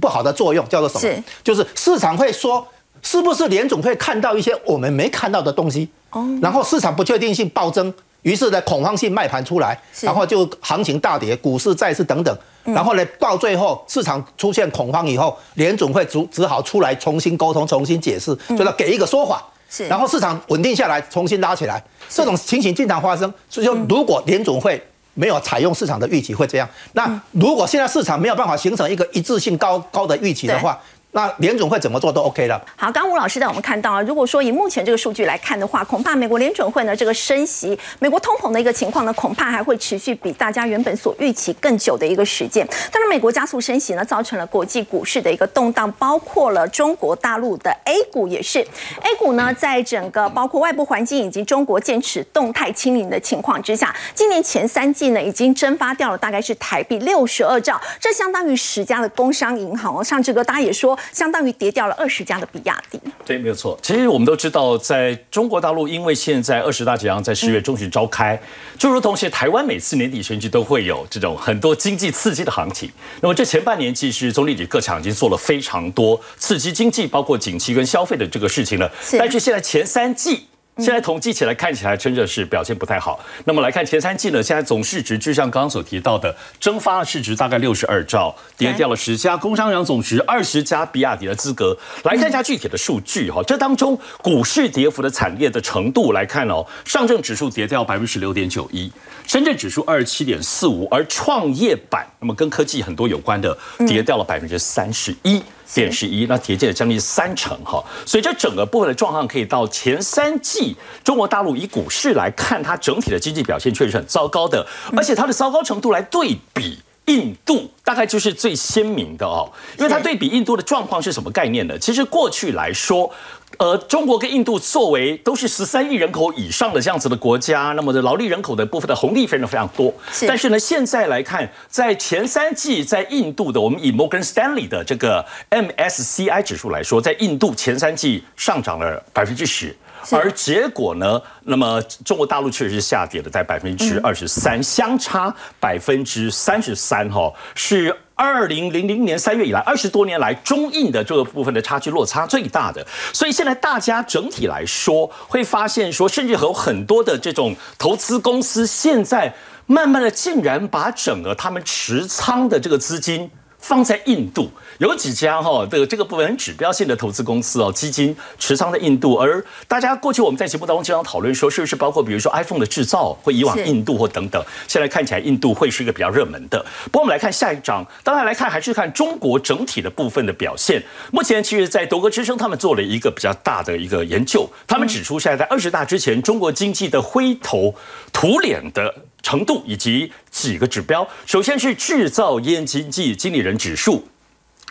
[0.00, 1.24] 不好的作用，叫做什么？
[1.44, 2.66] 就是市场会说，
[3.02, 5.88] 是不是联总会看到一些我们没看到的东西？
[6.10, 7.92] 哦，然后市场不确定性暴增，
[8.22, 19.44] 于是呢恐慌性卖盘出来，然后就行情大跌，股市、债市等等，然后呢到最后市场出现恐慌以后，联总会只只好出来重新沟通、重新解释，就要给一个说法。
[19.68, 23.32] 是，然后市场稳定下来，重新拉起来，这种情形经常发生。
[23.48, 24.82] 所以说，如果联总会
[25.14, 26.68] 没有采用市场的预期，会这样。
[26.92, 30.80] 那如果现在市场没有办法形成一个一致性高高的预期的话，
[31.12, 32.62] 那联总会怎么做都 OK 了。
[32.76, 42.66] 好，刚吴老师带我们看到啊，如果说以目前这个数据来看的话，恐怕美国联准会呢这个升息，美国通膨的一个情况呢，恐怕还会持续比大家原本所预期更久的一个时间。
[42.92, 48.60] 当然，美国加速升息呢，造成了国际股市的一个动荡，包括了中国大陆的 A 股也是。
[49.00, 60.04] A 股呢，在整个包括外部环境以及中国坚持动态清零的情况之下，今年前三季呢，已经蒸发掉了大概是台币六十二兆，这相当于十家的工商银行哦。
[60.04, 60.97] 上志哥，大家也说。
[61.12, 63.00] 相当于跌掉了二十家的比亚迪。
[63.24, 63.78] 对，没有错。
[63.82, 68.40] 其实我们都知道，在中国大陆，因为现在二十大即将在十月中旬召开，
[68.76, 72.90] 就如同是台湾每次年底选举都会有这种很多经济刺激的行情。
[73.20, 78.90] 那么这前半年，其实总理李克强已经做了非常多刺激经济、包括景气跟消费的这个事情了。
[79.18, 80.47] 但是现在前三季。
[80.78, 83.18] 现在统计起来看起来真的是表现不太好。
[83.44, 91.76] 那么来看前三季呢，现在总市值就像刚刚所提到的，蒸发市值大概六十二兆，跌掉了十家工商银总值二十家比亚迪的资格。
[92.04, 98.90] 来看一下具体的数据哈，这当中股市跌幅的惨烈的程度来看哦，上证指数跌掉百分之十六点九一，
[99.26, 105.42] 深圳指数二十七点四五，而创业板那么跟科技很多有关的跌掉了百分之三十一。
[105.74, 121.78] 点十一，那跌进了将近三成哈，所以这整个部分的状况可以到前三季，中国大陆以股市来看，它整体的经济表现确实很糟糕的，而且它的糟糕程度来对比印度，大概就是最鲜明的哦，因为它对比印度的状况是什么概念呢？
[121.78, 123.10] 其实过去来说。
[123.56, 129.92] 呃，中国跟印度作为都是十三亿人口以上的这样子的国家，那么的劳力人口的部分的红利非常非常多。
[130.28, 139.74] 但是呢，现在来看，在前三季，在印度的，我们以摩根斯丹利的这个 MSCI 指数来说，在印度前三季上涨了百分之十，
[140.12, 147.96] 而结果呢，那么中国大陆确实是下跌了，在百分之二十三，相差百分之三十三，哈，是。
[148.18, 159.32] 二零零零年三月以来，二十多年来，中印的这个部分的差距落差最大的，所以现在大家整体来说会发现说，甚至有很多的这种投资公司，现在
[159.66, 163.30] 慢慢的竟然把整个他们持仓的这个资金。
[163.60, 176.64] 放在印度有几家哈的这个部分很指标性的投资公司哦，基金持仓在印度，而大家过去我们在节目当中经常讨论说，是不是包括比如说 iPhone 的制造会以往印度或等等，现在看起来印度会是一个比较热门的。
[176.84, 180.80] 不过我们来看下一章，当然来看还是看中国整体的部分的表现。
[181.10, 187.74] 目前其实，在德国之声他们做了一个比较大的一个研究，他们指出现在在二十大之前，中国经济的灰头
[188.12, 188.94] 土脸的。
[189.20, 194.06] 程度以及几个指标，首先是制造业经济经理人指数，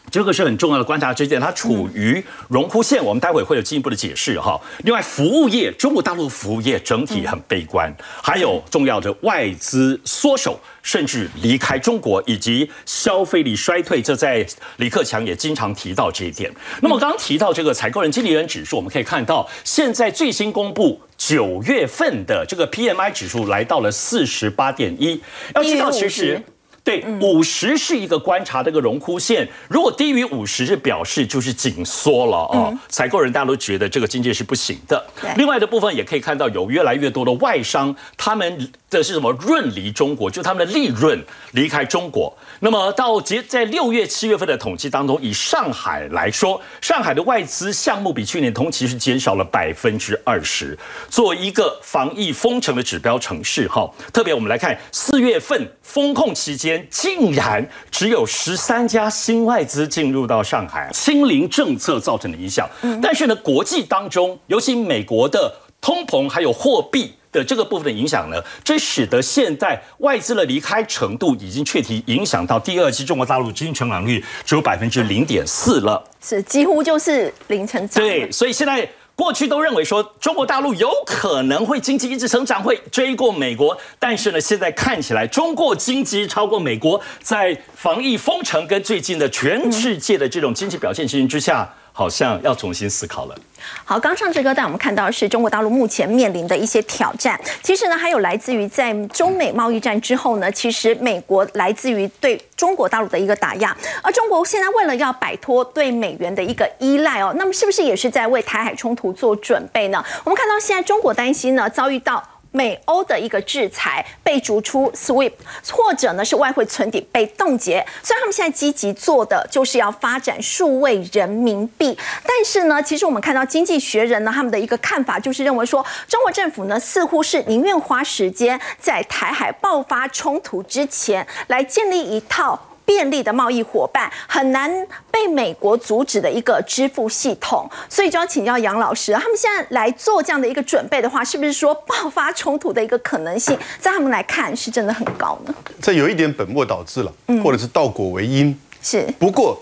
[0.10, 4.60] 这个是很重要的观察之点，它处于荣枯线，我们待会会有进一步的解释哈。
[4.84, 10.60] 另外，服务业，中国大陆服务业整体很悲观，还有重要的外资缩手。
[10.84, 16.50] 甚至离开中国，以及消费力衰退，这在李克强也经常提到这一点。
[16.82, 25.22] 那么刚刚提到这个采购人、经理人指数，我们可以看到，现在最新公布九月份的这个 PMI 指数来到了四十八点一。
[25.56, 26.42] 要知道，其实。
[26.88, 32.74] 对，五十是一个观察的一个荣枯线，如果低于五十，是表示就是紧缩了哦。
[32.88, 35.06] 采购人大家都觉得这个经济是不行的。
[35.36, 41.22] 另外的部分也可以看到，有越来越多的外商，他们的是什么润离中国，就他们的利润
[41.52, 42.36] 离开中国。
[42.60, 50.78] 那么到节在六月、七月份的统计当中，以上海来说，上海的外资项目比去年同期是减少了百分之二十。
[51.10, 56.86] 作为一个防疫封城的指标城市，哈，特别我们来看四月份封控期间。
[56.90, 62.68] 竟然只有十三家新外资进入到上海，清零政策造成的影响。
[63.02, 78.04] 但是呢，国际当中，尤其美国的通膨还有货币的这个部分的影响呢，这使得现在外资的离开程度已经确体影响到第二季中国大陆经济成长率只有百分之零点四了，是几乎就是零成长。
[78.04, 78.90] 对，所以现在。
[79.18, 91.68] 过去都认为说中国大陆有可能会经济一直成长，会追过美国，但是呢，现在看起来中国经济超过美国，在防疫封城跟最近的全世界的这种经济表现情形之下。
[91.98, 93.36] 好像要重新思考了。
[93.84, 97.42] 好，刚上这个，但我们看到是中国大陆目前面临的一些挑战。
[97.64, 103.76] 其实呢，还有来自于在中美贸易战之后呢，其实美国来自于对中国大陆的一个打压。
[104.04, 110.06] 而中国现在为了要摆脱对美元的一个依赖哦，那么是不是也是在为台海冲突做准备呢？
[110.24, 112.24] 我们看到现在中国担心呢，遭遇到。
[112.52, 115.32] 美欧的一个制裁被逐出 SWIFT，
[115.70, 117.86] 或者呢是外汇存底被冻结。
[118.02, 132.60] 虽然他们现在积极做的就是要发展数位人民币，但是呢，其实我们看到《经济学人》呢他们的一个看法就是认为说，中国政府呢似乎是宁愿花时间在台海爆发冲突之前来建立一套。
[132.88, 134.72] 便利的贸易伙伴很难
[135.12, 145.54] 被美国阻止的一个支付系统，所以就要请教杨老师，他们现在来做这样的一个准备的话，是不是说爆发冲突的一个可能性，在他们来看是真的很高呢？
[145.82, 149.06] 这有一点本末倒置了，或者是倒果为因，是。
[149.20, 149.62] 不过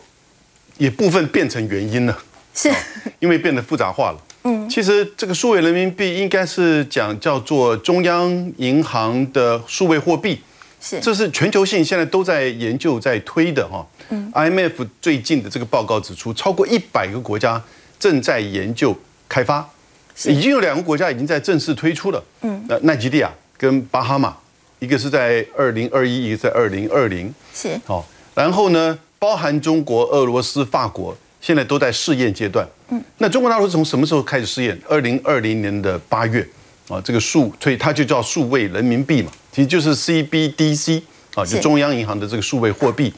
[0.78, 2.16] 也部分变成原因了，
[2.54, 2.72] 是，
[3.18, 4.20] 因为变得复杂化了。
[4.44, 10.40] 嗯，其实这个数位人民币应该是讲叫做中央银行的数位货币。
[11.02, 13.86] 这是全球性现在都在研究在推的哈。
[14.34, 17.62] IMF 最近的这个报告指出，超过一百个国家
[18.00, 18.96] 正在研究
[19.28, 19.68] 开发，
[20.26, 22.24] 已经有两个国家已经在正式推出了。
[22.42, 24.36] 嗯，那奈及利亚跟巴哈马，
[24.80, 27.34] 一个是在二零二一，一个在二零二零。
[27.54, 27.80] 是。
[27.86, 32.68] 好，然后呢，包含中国、俄罗斯、法国，现在都在试验阶段。
[32.90, 34.80] 嗯，那中国大陆从什么时候开始试验？
[34.88, 36.48] 二零二零年的八月。
[36.88, 41.02] 啊，这个数，所以它就叫数位人民币嘛，其实就是 CBDC
[41.34, 43.14] 啊，就中央银行的这个数位货币。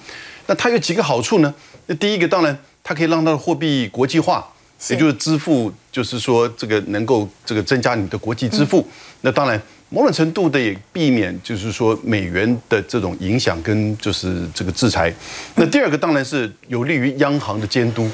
[0.45, 1.51] 那它有几个好处呢？
[1.87, 4.47] 那第一个当然，它可以让它的货币国际化，
[4.91, 8.87] 也就是支付，就是说这个能够这个增加你的国际支付。
[9.21, 15.11] 那当然，某种程度的也避免就是说美元的这种影响跟就是这个制裁。
[15.55, 18.07] 那第二个当然是有利于央行的监督。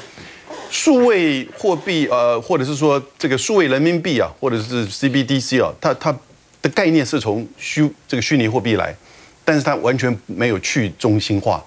[0.70, 6.16] 数位货币，呃，或者是说这个数位人民币啊，或者是 CBDC 啊，它它
[6.64, 8.96] 的概念是从虚这个虚拟货币来，
[9.44, 11.62] 但是它完全没有去中心化，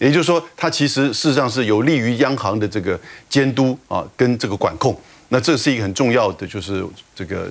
[0.00, 2.98] 也就是说，它其实事实上是有利于央行的这个
[3.30, 4.94] 监督啊，跟这个管控。
[5.28, 7.48] 那这是一个很重要的，就是这个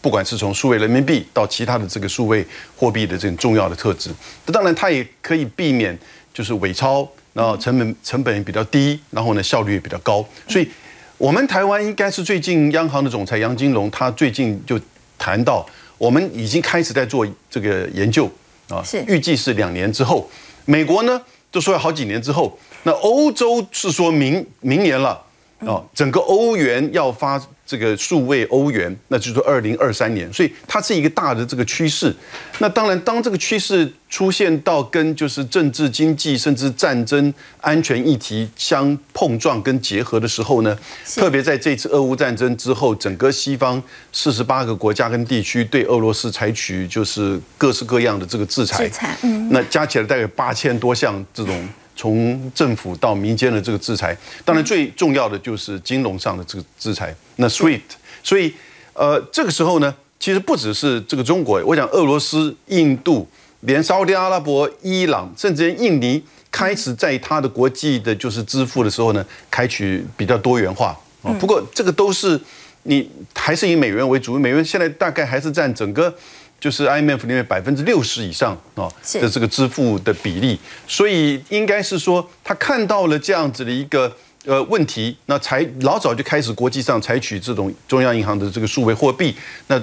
[0.00, 4.10] 不管是从数位人民币到其他的这个数位货币的这种重要的特质。
[4.46, 5.98] 那当然，它也可以避免
[6.32, 7.06] 就是伪钞。
[7.32, 10.68] 然后成本成本也比较低，然后呢效率也比较高，所以
[11.16, 14.78] 我们台湾应该是最近央行的总裁杨金龙，他最近就
[15.16, 15.64] 谈到，
[16.00, 18.24] 我们已经开始在做这个研究
[18.70, 20.26] 啊，是预计是两年之后，
[20.64, 25.22] 美国呢都说要好几年之后，那欧洲是说明明年了
[25.58, 27.38] 啊，整个欧元要发。
[27.70, 32.12] 这个数位欧元，那就是说二零二三年，所以它是一个大的这个趋势。
[32.58, 40.76] 那当然，当这个趋势出现到跟就是政治、经济甚至战争、安全议题相碰撞跟结合的时候呢，
[41.14, 43.80] 特别在这次俄乌战争之后，整个西方
[44.10, 51.68] 四十八个国家跟地区对俄罗斯采取就是各式各样的这个制裁，制裁，嗯，那加起来大概八千多项这种。
[52.00, 57.14] 从政府到民间的这个制裁，当然最重要的就是金融上的这个制裁。
[57.36, 57.82] 那 SWIFT，
[58.22, 58.50] 所以
[58.94, 63.28] 呃，这个时候呢，其实不只是这个中国，我想俄罗斯、印度、
[63.60, 71.30] 连沙特阿拉伯、伊朗，甚至印尼，开始在它的国际的就是支付的时候呢，采取比较多元化啊。
[71.38, 72.40] 不过这个都是
[72.84, 76.14] 你还是以美元为主，美元现在大概还是占整个。
[76.60, 89.34] 就是 IMF 里面百分之六十以上啊的这个支付的比例，所以应该是说他看到了这样子的一个呃问题，那才老早就开始国际上采取这种中央银行的这个数位货币。
[89.68, 89.82] 那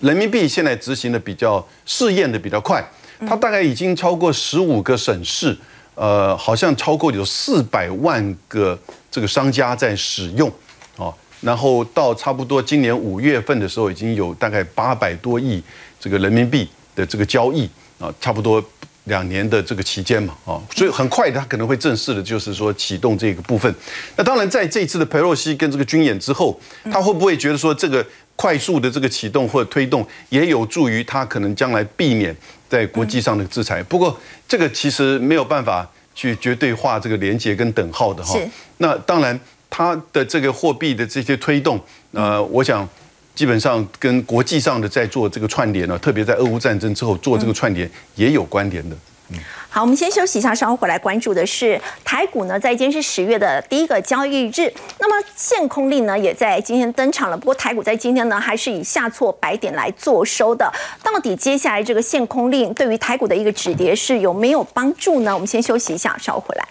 [0.00, 2.84] 人民币现在执行的比较试验的比较快，
[3.20, 5.56] 它大概已经超过十五个省市，
[5.94, 8.76] 呃，好像超过有四百万个
[9.10, 10.52] 这个商家在使用，
[10.96, 15.62] 哦，然后到差不多今年五月份的时候，已经有大概八百多亿
[16.06, 18.64] 这个人民币的这个交易啊，差不多
[19.06, 23.74] 两年的这个期间嘛，啊，所以很快他可能会正式的，就是说启动这个部分。
[24.14, 26.56] 那当然，在这一次的佩洛西跟这个军演之后，
[26.92, 32.32] 他会不会觉得说这个快速的这个启动或者推动，也有助于他可能将来避免
[32.68, 33.82] 在国际上的制裁？
[33.82, 35.84] 不过这个其实没有办法
[36.14, 38.38] 去绝对化这个连接跟等号的哈。
[38.78, 39.36] 那当然，
[39.68, 41.80] 他的这个货币的这些推动，
[42.12, 42.88] 呃，我想。
[43.36, 48.96] 基本上跟国际上的在做这个串联呢，特别在俄乌战争之后做这个串联也有关联的。
[49.68, 57.36] 好，我们先休息一下，稍后回来关注的是台股呢，在今天是十月的第一个交易日，那么限空令呢也在今天登场了。
[57.36, 60.72] 不过台股在今天呢还是以下挫百点来做收的。
[61.02, 65.34] 到底接下来这个限空令对于台股的一个止跌是有没有帮助呢？
[65.34, 66.66] 我们先休息一下，稍后回来。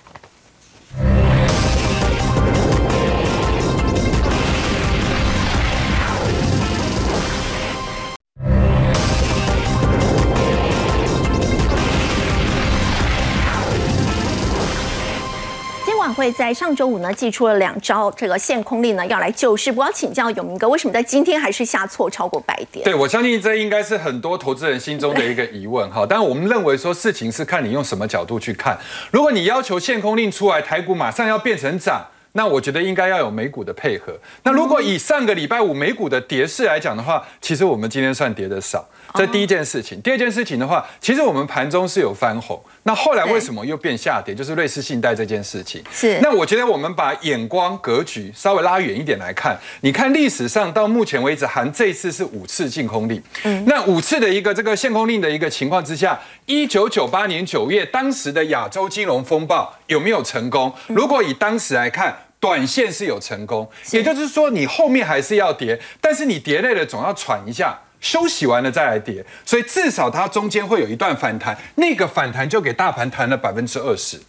[16.16, 19.70] 会在上周五呢寄出了两招这个限空令呢，要来救市。
[19.74, 22.86] 我要请教永明哥，为什么在今天还是下挫超过百点？
[22.86, 26.06] 对，我相信这应该是很多投资人心中的一个疑问哈。
[26.08, 28.80] 但我们认为说事情是看你用什么角度去看。
[29.12, 34.14] 如果你要求限空令出来，台股马上要变成涨，那我觉得应该要有美股的配合。
[34.44, 40.02] 那如果以上个礼拜五美股的跌势来讲的话，其实我们今天算跌的少，这第一件事情。
[40.02, 44.36] 第二件事情的话，其实我们盘中是有翻红，那后来为什么又变下跌？
[44.36, 45.84] 就是瑞士信贷这件事情。
[45.92, 53.20] 是那我觉得我们把眼光格局稍微拉远一点来看，你看历史上到目前为止，含这一次是五次禁空令。
[53.44, 60.72] 嗯，那五次的一个这个限空令的一个情况之下，一九九八年九月当时的亚洲金融风暴有没有成功？
[60.88, 62.16] 如果以当时来看。
[62.38, 74.20] 短线是有成功，也就是说你后面还是要跌，但是你跌累了总要喘一下，休息完了再来跌，所以至少它中间会有一段反弹，那个反弹就给大盘弹了百分之二十。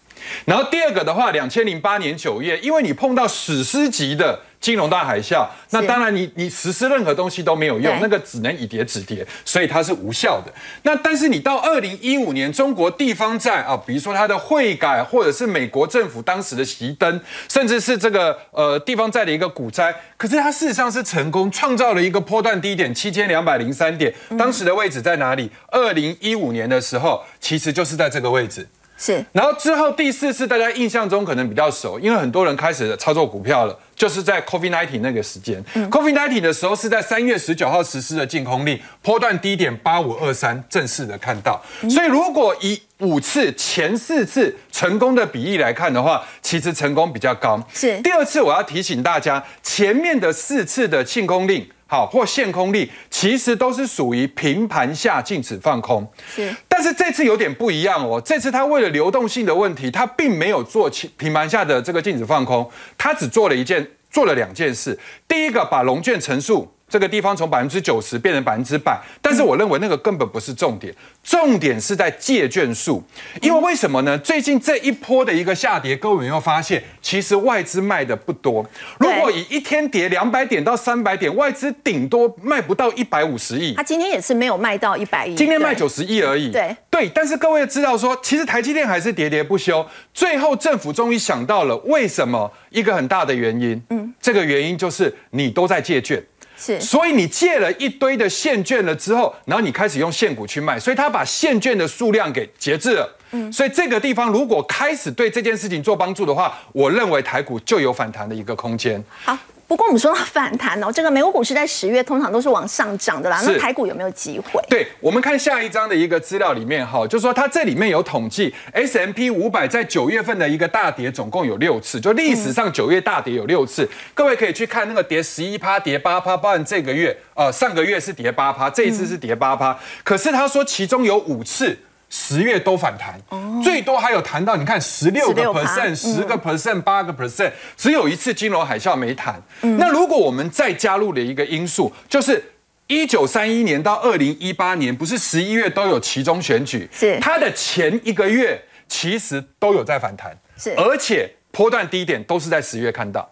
[0.44, 10.52] 然后第二个的话，两千零八年九月，因为你碰到史诗级的金融大海啸，那当然你你实施任何东西都没有用，那个只能以跌止跌，所以它是无效的。
[10.82, 25.50] 那但是你到二零一五年，中国地方债啊，比如说它的汇改，或者是美国政府当时的熄灯，甚至是这个呃地方债的一个股灾，可是它事实上是成功创造了一个波段低点七千两百零三点，当时的位置在哪里？
[25.68, 28.66] 二零一五年的时候，其实就是在这个位置。
[28.96, 35.62] 是然后之后第四次大家印象中可能比较熟，因为很多人开始操作股票了，就是在 COVID nineteen 那个时间。
[35.74, 41.62] COVID nineteen 的时候是在三月十九号实施的禁空令，波段低点八五二三，正式的看到。
[41.90, 47.62] 所以如果以五次前四次成功的比例来看的话，其实成功比较高。
[47.74, 51.68] 是第二次我要提醒大家，前面的四次的禁空令。
[51.88, 62.68] 好，或限空令其实都是属于平盘下禁止放空，是但是这次有点不一样哦，这次他为了流动性的问题，他并没有做平盘下的这个禁止放空，
[62.98, 64.98] 他只做了一件，做了两件事。
[65.28, 73.02] 第一个，把龙卷乘数这个地方从百分之九十变成百分之百，但是我认为那个根本不是重点，重点是在借券数。
[73.42, 74.16] 因为为什么呢？
[74.18, 78.64] 最近这一波的一个下跌，各位有没有发现，其实外资卖的不多。
[78.98, 83.82] 如果以一天跌两百点到三百点，外资顶多卖不到一百五十亿他。
[83.82, 86.52] 今天也是没有卖到一百亿，今天卖九十亿而已。
[86.52, 89.84] 对对，但是各位知道说，其实台积电还是喋喋不休。
[90.14, 96.22] 最后政府终于想到了为什么一个很大的原因，嗯，这个原因就是你都在借券。
[96.56, 103.16] 是所以你借了一堆的现券了之后，然后你开始用现股去卖，所以他把现券的数量给节制了。
[103.32, 109.02] 嗯，所以这个地方如果开始对这件事情做帮助的话，我认为台股就有反弹的一个空间。
[109.24, 109.36] 好。
[109.68, 114.62] 不过我们说到反弹哦，这个美国股市在十月通常都是往上涨的啦，那是台股有没有机会？
[114.68, 123.88] 对，我们看下一章的一个资料里面哈，就是说它这里面有统计 S M P 五百在九月份的一个大跌，总共有六次，就历史上九月大跌有六次。
[124.14, 129.76] 各位可以去看那个跌十一趴、跌八趴，包含这个月呃上个月是跌八趴，这一次是跌八趴。
[130.04, 131.76] 可是他说其中有五次。
[132.08, 133.20] 十月都反弹，
[133.62, 139.42] 最多还有谈到你看十六个 percent、十个 percent、八个 percent，只有一次金融海啸没谈。
[139.60, 142.52] 那如果我们再加入了一个因素，就是
[142.86, 147.18] 一九三一年到二零一八年，不是十一月都有其中选举，是。
[147.20, 150.72] 它的前一个月其实都有在反弹，是。
[150.76, 153.28] 而且波段低点都是在十月看到。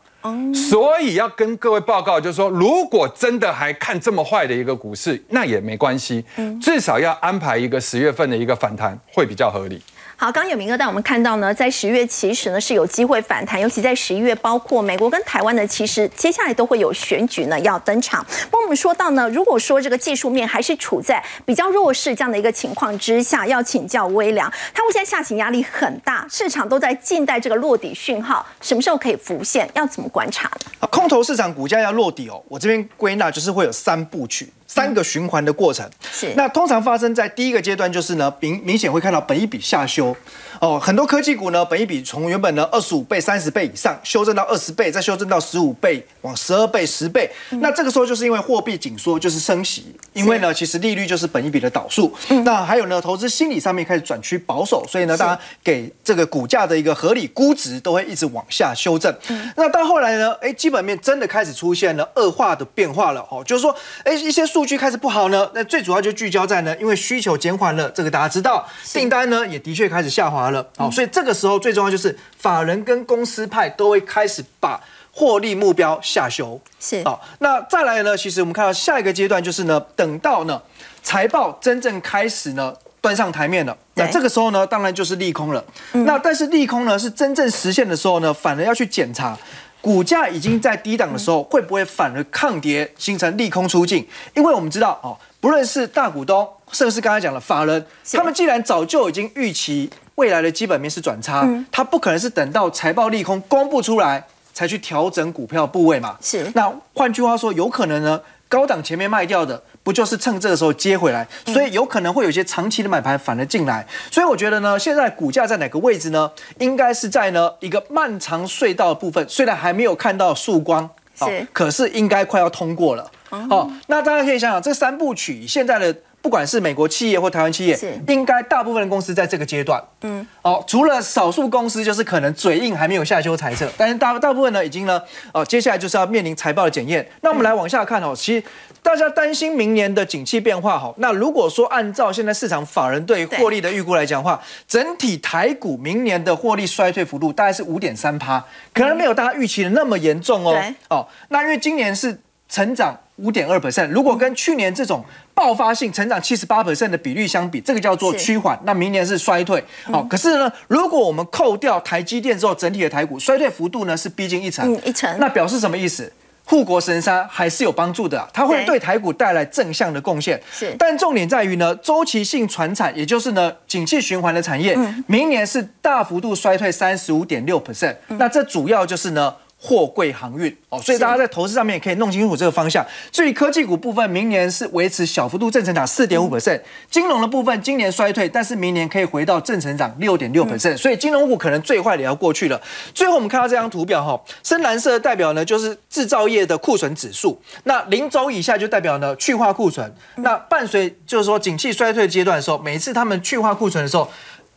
[0.55, 6.25] 所以要跟各位报告，就是说，如果真的还看这么坏的一个股市，那也没关系，
[6.61, 9.83] 至少要安排一个十月份的一个反弹，会比较合理。
[10.17, 18.25] 好，刚刚有明哥带我们看到呢，在十月其实呢是有机会反弹，尤其在十一月，包括美国跟台湾呢，其实接下来都会有选举呢要登场。
[18.49, 29.69] 不过我们说到呢，如果说这个技术面还是处在比较弱势这样的一个情况之下，要请教微良，他们现在下行压力很大，市场都在静待这个落底讯号，什么时候可以浮现？
[29.75, 30.71] 要怎么观察呢？
[30.79, 34.53] 啊，空头市场股价要落底哦，我这边归纳就是会有三部曲。
[34.75, 36.35] 三个循环的过程，是。
[36.37, 40.17] 那通常发生在第一个阶段，就是呢明明显会看到本一笔下修，
[40.61, 47.31] 哦，很多科技股呢本一比从原本的二十五倍、三十倍以上修正到二十倍，再修正到十五倍，往十二倍、十倍。
[47.61, 52.13] 那这个时候就是因为货币紧缩，就是升息，因为呢其实利率就是本一比的导数。
[52.45, 59.15] 那还有呢投资心理上面开始转趋保守，所以呢大家给这个股价的一个合理估值都会一直往下修正。
[59.55, 64.65] 那到后来呢，哎，基本面真的开始出现了恶化的变化了哦，就是说，哎一些数。
[64.65, 74.81] 数据开始不好呢，那最主要就聚焦在呢，因为需求减缓了，这个大家知道，订单呢也的确开始下滑了，好，所以这个时候最重要就是法人跟公司派都会开始把
[75.13, 77.03] 获利目标下修，是。
[77.05, 80.61] 好，那再来呢，其实我们看到下一个阶段就是呢，等到呢
[81.03, 89.39] 财报真正开始呢端上台面了，那这个时候呢，当然就是利空了，那但是利空呢是真正实现的时候呢，反而要去检查。
[89.81, 94.09] 股价已经在低档的时候，会不会反而抗跌，形成利空出尽？
[94.33, 97.85] 因为我们知道哦，不论是大股东，甚至是刚才讲的法人，
[98.15, 106.17] 他们既然早就已经预期未来的基本面是转差，它不可能是等到财报利空公布出来才去调整股票部位嘛？
[106.21, 106.51] 是。
[106.55, 109.63] 那换句话说，有可能呢，高档前面卖掉的。
[109.85, 116.31] 不就是趁这个时候接回来，所以有可能会有一些长期的买盘反而进来，所以我觉得呢，现在股价在哪个位置呢？
[116.59, 123.11] 应该是在呢一个漫长隧道的部分，虽然还没有看到曙光，是，可是应该快要通过了。
[123.29, 125.95] 哦，那大家可以想想，这三部曲现在的。
[126.25, 135.03] 不管是美国企业或台湾企业，应该大部分的公司在这个阶段，嗯，哦，除了少数公司就是可能嘴硬还没有下修财测，但是大大部分呢已经呢，
[135.35, 137.07] 哦，接下来就是要面临财报的检验。
[137.21, 138.43] 那我们来往下看哦，其实
[138.83, 150.59] 大家担心明年的景气变化，哈，那如果说按照现在市场法人对获利的预估来讲话，整体台股明年的获利衰退幅度大概是五点三趴，可能没有大家预期的那么严重哦，
[150.89, 152.19] 哦，那因为今年是
[152.49, 152.99] 成长。
[153.19, 158.59] 五点二 percent，如果跟去年这种爆发性成长七十八 percent 的比率相比，这个叫做趋缓。
[158.65, 159.63] 那明年是衰退。
[159.85, 164.75] 好，可是呢，如果我们扣掉台积电之后，整体的台股衰退幅度呢是逼近一成。
[164.75, 165.17] 嗯，一成。
[165.21, 166.13] 那表示什么意思？
[166.45, 170.43] 护国神山还是有帮助的，它会对台股带来正向的贡献。
[170.51, 170.75] 是。
[170.77, 174.77] 但重点在于呢，周期性传产，也就是呢，景气循环的产业，
[175.07, 177.95] 明年是大幅度衰退三十五点六 percent。
[178.09, 179.33] 那这主要就是呢。
[179.67, 182.85] 货柜航运哦，所以大家在投资上面也可以弄清楚这个方向。
[183.11, 186.61] 至于科技股部分，明年是维持小幅度正成长四点五 percent，
[186.91, 192.61] 金融的部分今年衰退，但是明年可以回到正成长六点六 percent，所以金融股可能最坏的也要过去了。
[192.93, 199.91] 最后我们看到这张图表哈，深蓝色代表呢就是制造业的库存指数，那零轴以下就代表呢去化库存。
[200.17, 204.11] 那伴随就是说景气衰退阶段的时候，每一次他们去化库存的时候，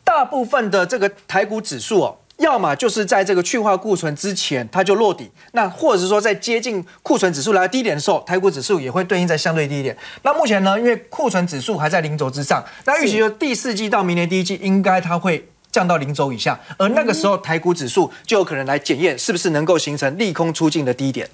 [0.03, 2.18] 大部分的这个台股指数哦。
[2.38, 9.98] 要么就是在这个去化库存之前，它就落底；那或者是说在接近库存指数来到低点的时候，台股指数也会对应在相对低点。
[10.22, 21.28] 那目前呢，因为库存指数还在零轴之上，那预期说第四季到明年第一季应该它会降到零轴以下，而那个时候台股指数就有可能来检验是不是能够形成利空出尽的低点。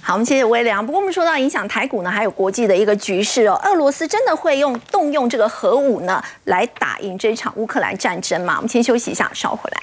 [0.00, 0.84] 好，我们谢谢微良。
[0.84, 3.60] 不过我们说到影响台股呢，还有国际的一个局势哦。
[3.62, 8.54] 俄罗斯真的会用动用这个核武呢来打赢这场乌克兰战争吗？
[8.56, 9.82] 我们先休息一下，稍回来。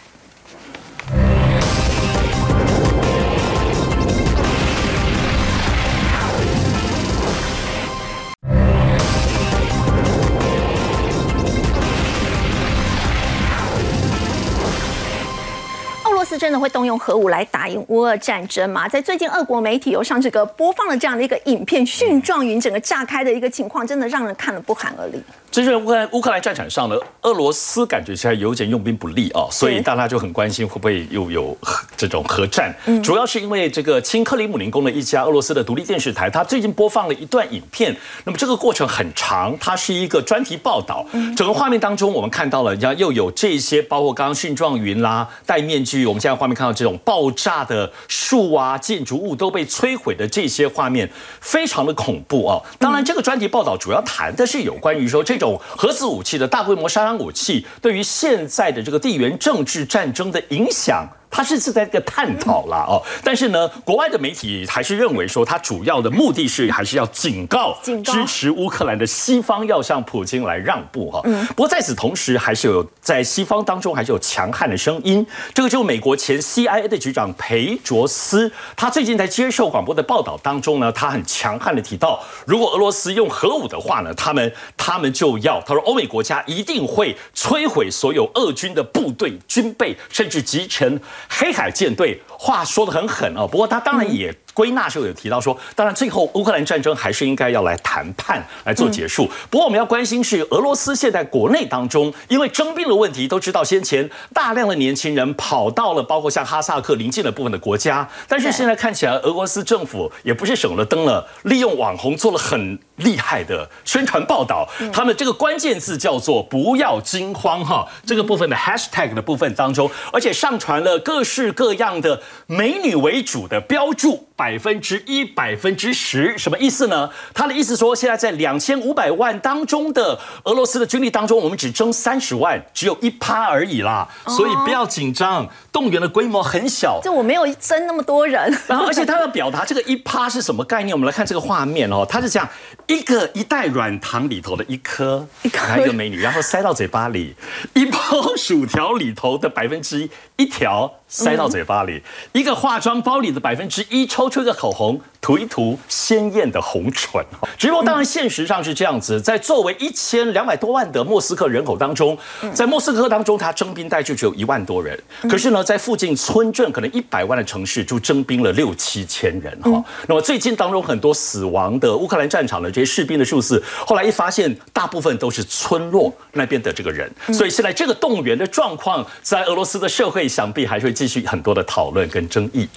[16.06, 18.88] 俄罗斯真的会动用核武来打赢乌俄战争吗？
[18.88, 25.22] 在最近，俄国媒体有上这个播放了这样的一个影片，蕈状云整个炸开的一个情况，真的让人看了不寒而栗。
[25.54, 31.56] 这是乌克兰乌克兰战场上呢，俄罗斯感觉起来有点用兵不利啊，所以大家就很关心会不会又有
[31.96, 32.76] 这种核战。
[33.04, 37.96] 主要是因为这个亲克里姆林宫的一家俄罗斯的独立电视台，它最近播放了一段影片。
[38.24, 41.06] 那么这个过程很长，它是一个专题报道。
[41.38, 46.08] 整个画面当中，我们看到了，人家又有这些，包括刚刚蕈状云啦、戴面具。
[46.08, 51.08] 我们现在画面看到这种爆炸的树啊、建筑物都被摧毁的这些画面，
[51.42, 52.60] 非常的恐怖啊。
[52.80, 55.38] 当然，这个专题报道主要谈的是有关于说这。
[55.44, 61.06] 种核子武器的大规模杀伤武器，对于现在的这个地缘政治战争的影响。
[61.34, 63.02] 他是是在这个探讨啦哦。
[63.24, 71.22] 但是呢，国外的媒体还是认为说，他主要的目的是还是要警告支持乌克兰的西方要向普京来让步哈。
[71.50, 75.26] 不过在此同时，还是有在西方当中还是有强悍的声音。
[75.54, 91.00] 这个就是美国前 CIA 的局长裴卓斯，他最近在接受广播的报道当中呢，他很强悍的提到，如果俄罗斯用核武的话呢，他们他们就要他说欧美国家一定会摧毁所有俄军的部队、军备，甚至集成
[91.30, 92.22] 黑海舰队。
[92.44, 94.36] 话说的很狠哦，不过他当然也。
[94.54, 99.28] 归纳时候有提到说，当然最后乌克兰战争还是应该要来谈判来做结束。
[99.50, 114.70] 不过我们要关心是俄罗斯现在国内当中，因为征兵的问题，都知道先前大量的年轻人跑到了包括像哈萨克临近的部分的国家，但是现在看起来俄罗斯政府也不是省了灯了，利用网红做了很厉害的宣传报道。
[114.94, 124.30] 他们这个关键字叫做“不要惊慌”哈，这个部分的 hashtag 的部分当中，而且上传了各式各样的美女为主的标注。
[124.36, 127.10] 百分之一、百分之十，什么意思呢？
[127.34, 134.08] 他的意思说，现在在两千五百万当中的俄罗斯的军力当中，我们只征三十万，只有一趴而已啦。
[134.28, 137.00] 所以不要紧张，动员的规模很小。
[137.04, 138.52] 就我没有征那么多人。
[138.68, 140.96] 然后，而且他要表达这个一趴是什么概念？
[140.96, 142.48] 我们来看这个画面哦，他是讲
[142.88, 145.50] 一个一袋软糖里头的一颗，一
[145.86, 147.36] 个美女，然后塞到嘴巴里；
[147.74, 148.00] 一包
[148.36, 150.92] 薯条里头的百分之一，一条。
[151.06, 157.24] 塞到嘴巴里，一个化妆包里的百分之一抽出一个口红，涂一涂鲜艳的红唇。
[157.58, 162.18] 直播当然现实上是这样子，在作为一千两百多万的莫斯科人口当中，
[162.54, 164.98] 在莫斯科当中，他征兵带就只有一万多人。
[165.30, 169.84] 可是呢，在附近村镇可能一百万的城市就征兵了六七千人哈。
[170.08, 177.12] 那么最近当中很多死亡的乌克兰战场的这些士兵的数字，后来一发现，大部分都是村落那边的这个人。
[177.34, 180.94] 所以现在这个动员的状况，在俄罗斯的社会想必还是会。
[180.94, 182.70] 继续很多的讨论跟争议。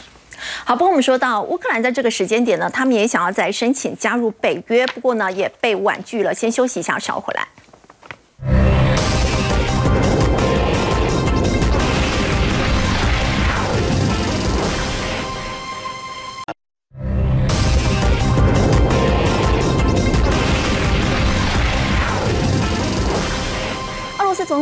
[0.65, 6.35] 好，不过我们说到乌克兰在这个时间点呢，他们也想要再申请加入北约，不过呢也被婉拒了。
[6.35, 8.76] 先休息一下，稍回来。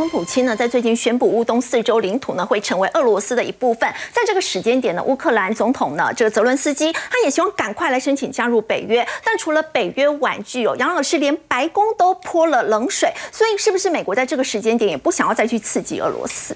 [0.04, 3.88] 统普京呢，在最近宣布乌东四州领土呢会成为俄罗斯的一部分。
[4.12, 9.06] 在这个时间点呢，乌克兰总统呢，这个泽伦斯基他也希望赶快来申请加入北约。
[9.24, 13.10] 但除了北约婉拒哦，杨老师连白宫都泼了冷水。
[13.32, 16.54] 所以，是不是美国在这个时间点也不想要再去刺激俄罗斯？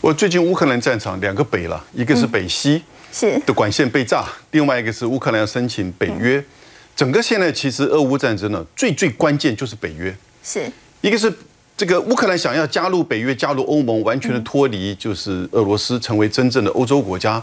[0.00, 6.42] 我最近乌克兰战场两个北了，一个是北溪是的管线被炸，另外一个是乌克兰要申请北约。
[6.96, 11.30] 整个现在其实俄乌战争呢，最最关键就是北约，是一个是。
[11.76, 17.42] 这个乌克兰想要加入北约、加入欧盟，完全的脱离就是俄罗斯，成为真正的欧洲国家。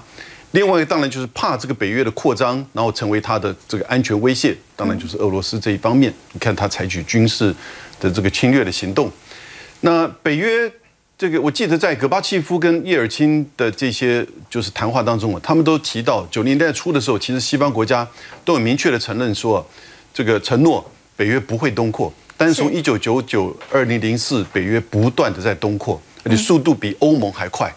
[0.51, 4.55] 另外一个当然就是怕这个北约的扩张，然后成为它的这个安全威胁。
[4.75, 7.53] 当然就是俄罗斯这一方面，你看他采取军事
[7.99, 9.11] 的这个侵略的行动。
[9.82, 10.71] 那北约
[11.17, 18.07] 这个，我记得在戈巴契夫跟叶尔钦的这些就是谈话当中啊，他们都提到九零年代初的时候，其实西方国家
[18.45, 19.63] 都有明确的承认说，
[20.13, 22.11] 这个承诺北约不会东扩。
[22.39, 27.69] 但是从一九九九二零零四，北约不断的在东扩，而且速度比欧盟还快。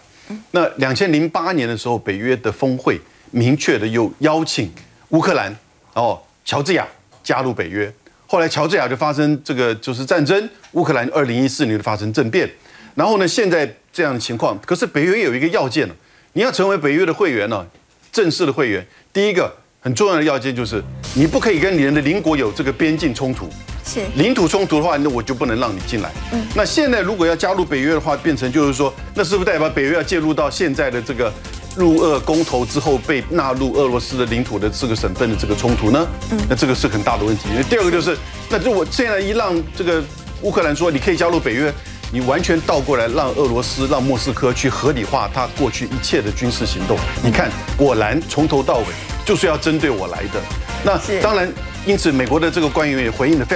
[0.51, 2.97] 那两千零八年的时候，北约的峰会
[3.31, 4.71] 明确的又邀请
[5.09, 5.53] 乌克兰
[5.95, 6.87] 哦，乔治亚
[7.21, 7.93] 加入北约。
[8.25, 12.49] 后来乔治亚就发生这个就是战争，乌克兰二零一四年就发生政变。
[12.95, 15.93] 然后呢，现在这样的情况，可是北约有一个要件呢，
[16.31, 17.67] 你要成为北约的会员呢，
[18.13, 19.53] 正式的会员，第一个
[19.83, 20.81] 很重要的要件就是
[21.13, 23.49] 你不可以跟你的邻国有这个边境冲突。
[23.85, 26.09] 是领土冲突的话，那我就不能让你进来。
[26.31, 31.29] 嗯，那现在如果要加入北约的话，变成就是说，那是不是代表北约要介入到现在的这个
[31.75, 36.07] 入俄公投之后被纳入俄罗斯的领土的这个省份的这个冲突呢？
[36.31, 37.49] 嗯，那这个是很大的问题。
[37.69, 38.17] 第二个就是，
[38.49, 40.01] 那就我现在一让这个
[40.43, 41.73] 乌克兰说你可以加入北约，
[42.13, 46.95] 你完全倒过来让俄罗斯让莫斯科去合理化他过去一切的军事行动。
[47.23, 48.85] 你看，果然从头到尾
[49.25, 50.39] 就是要针对我来的。
[50.85, 51.51] 那当然，
[51.87, 53.51] 因此美国的这个官员也回应的非。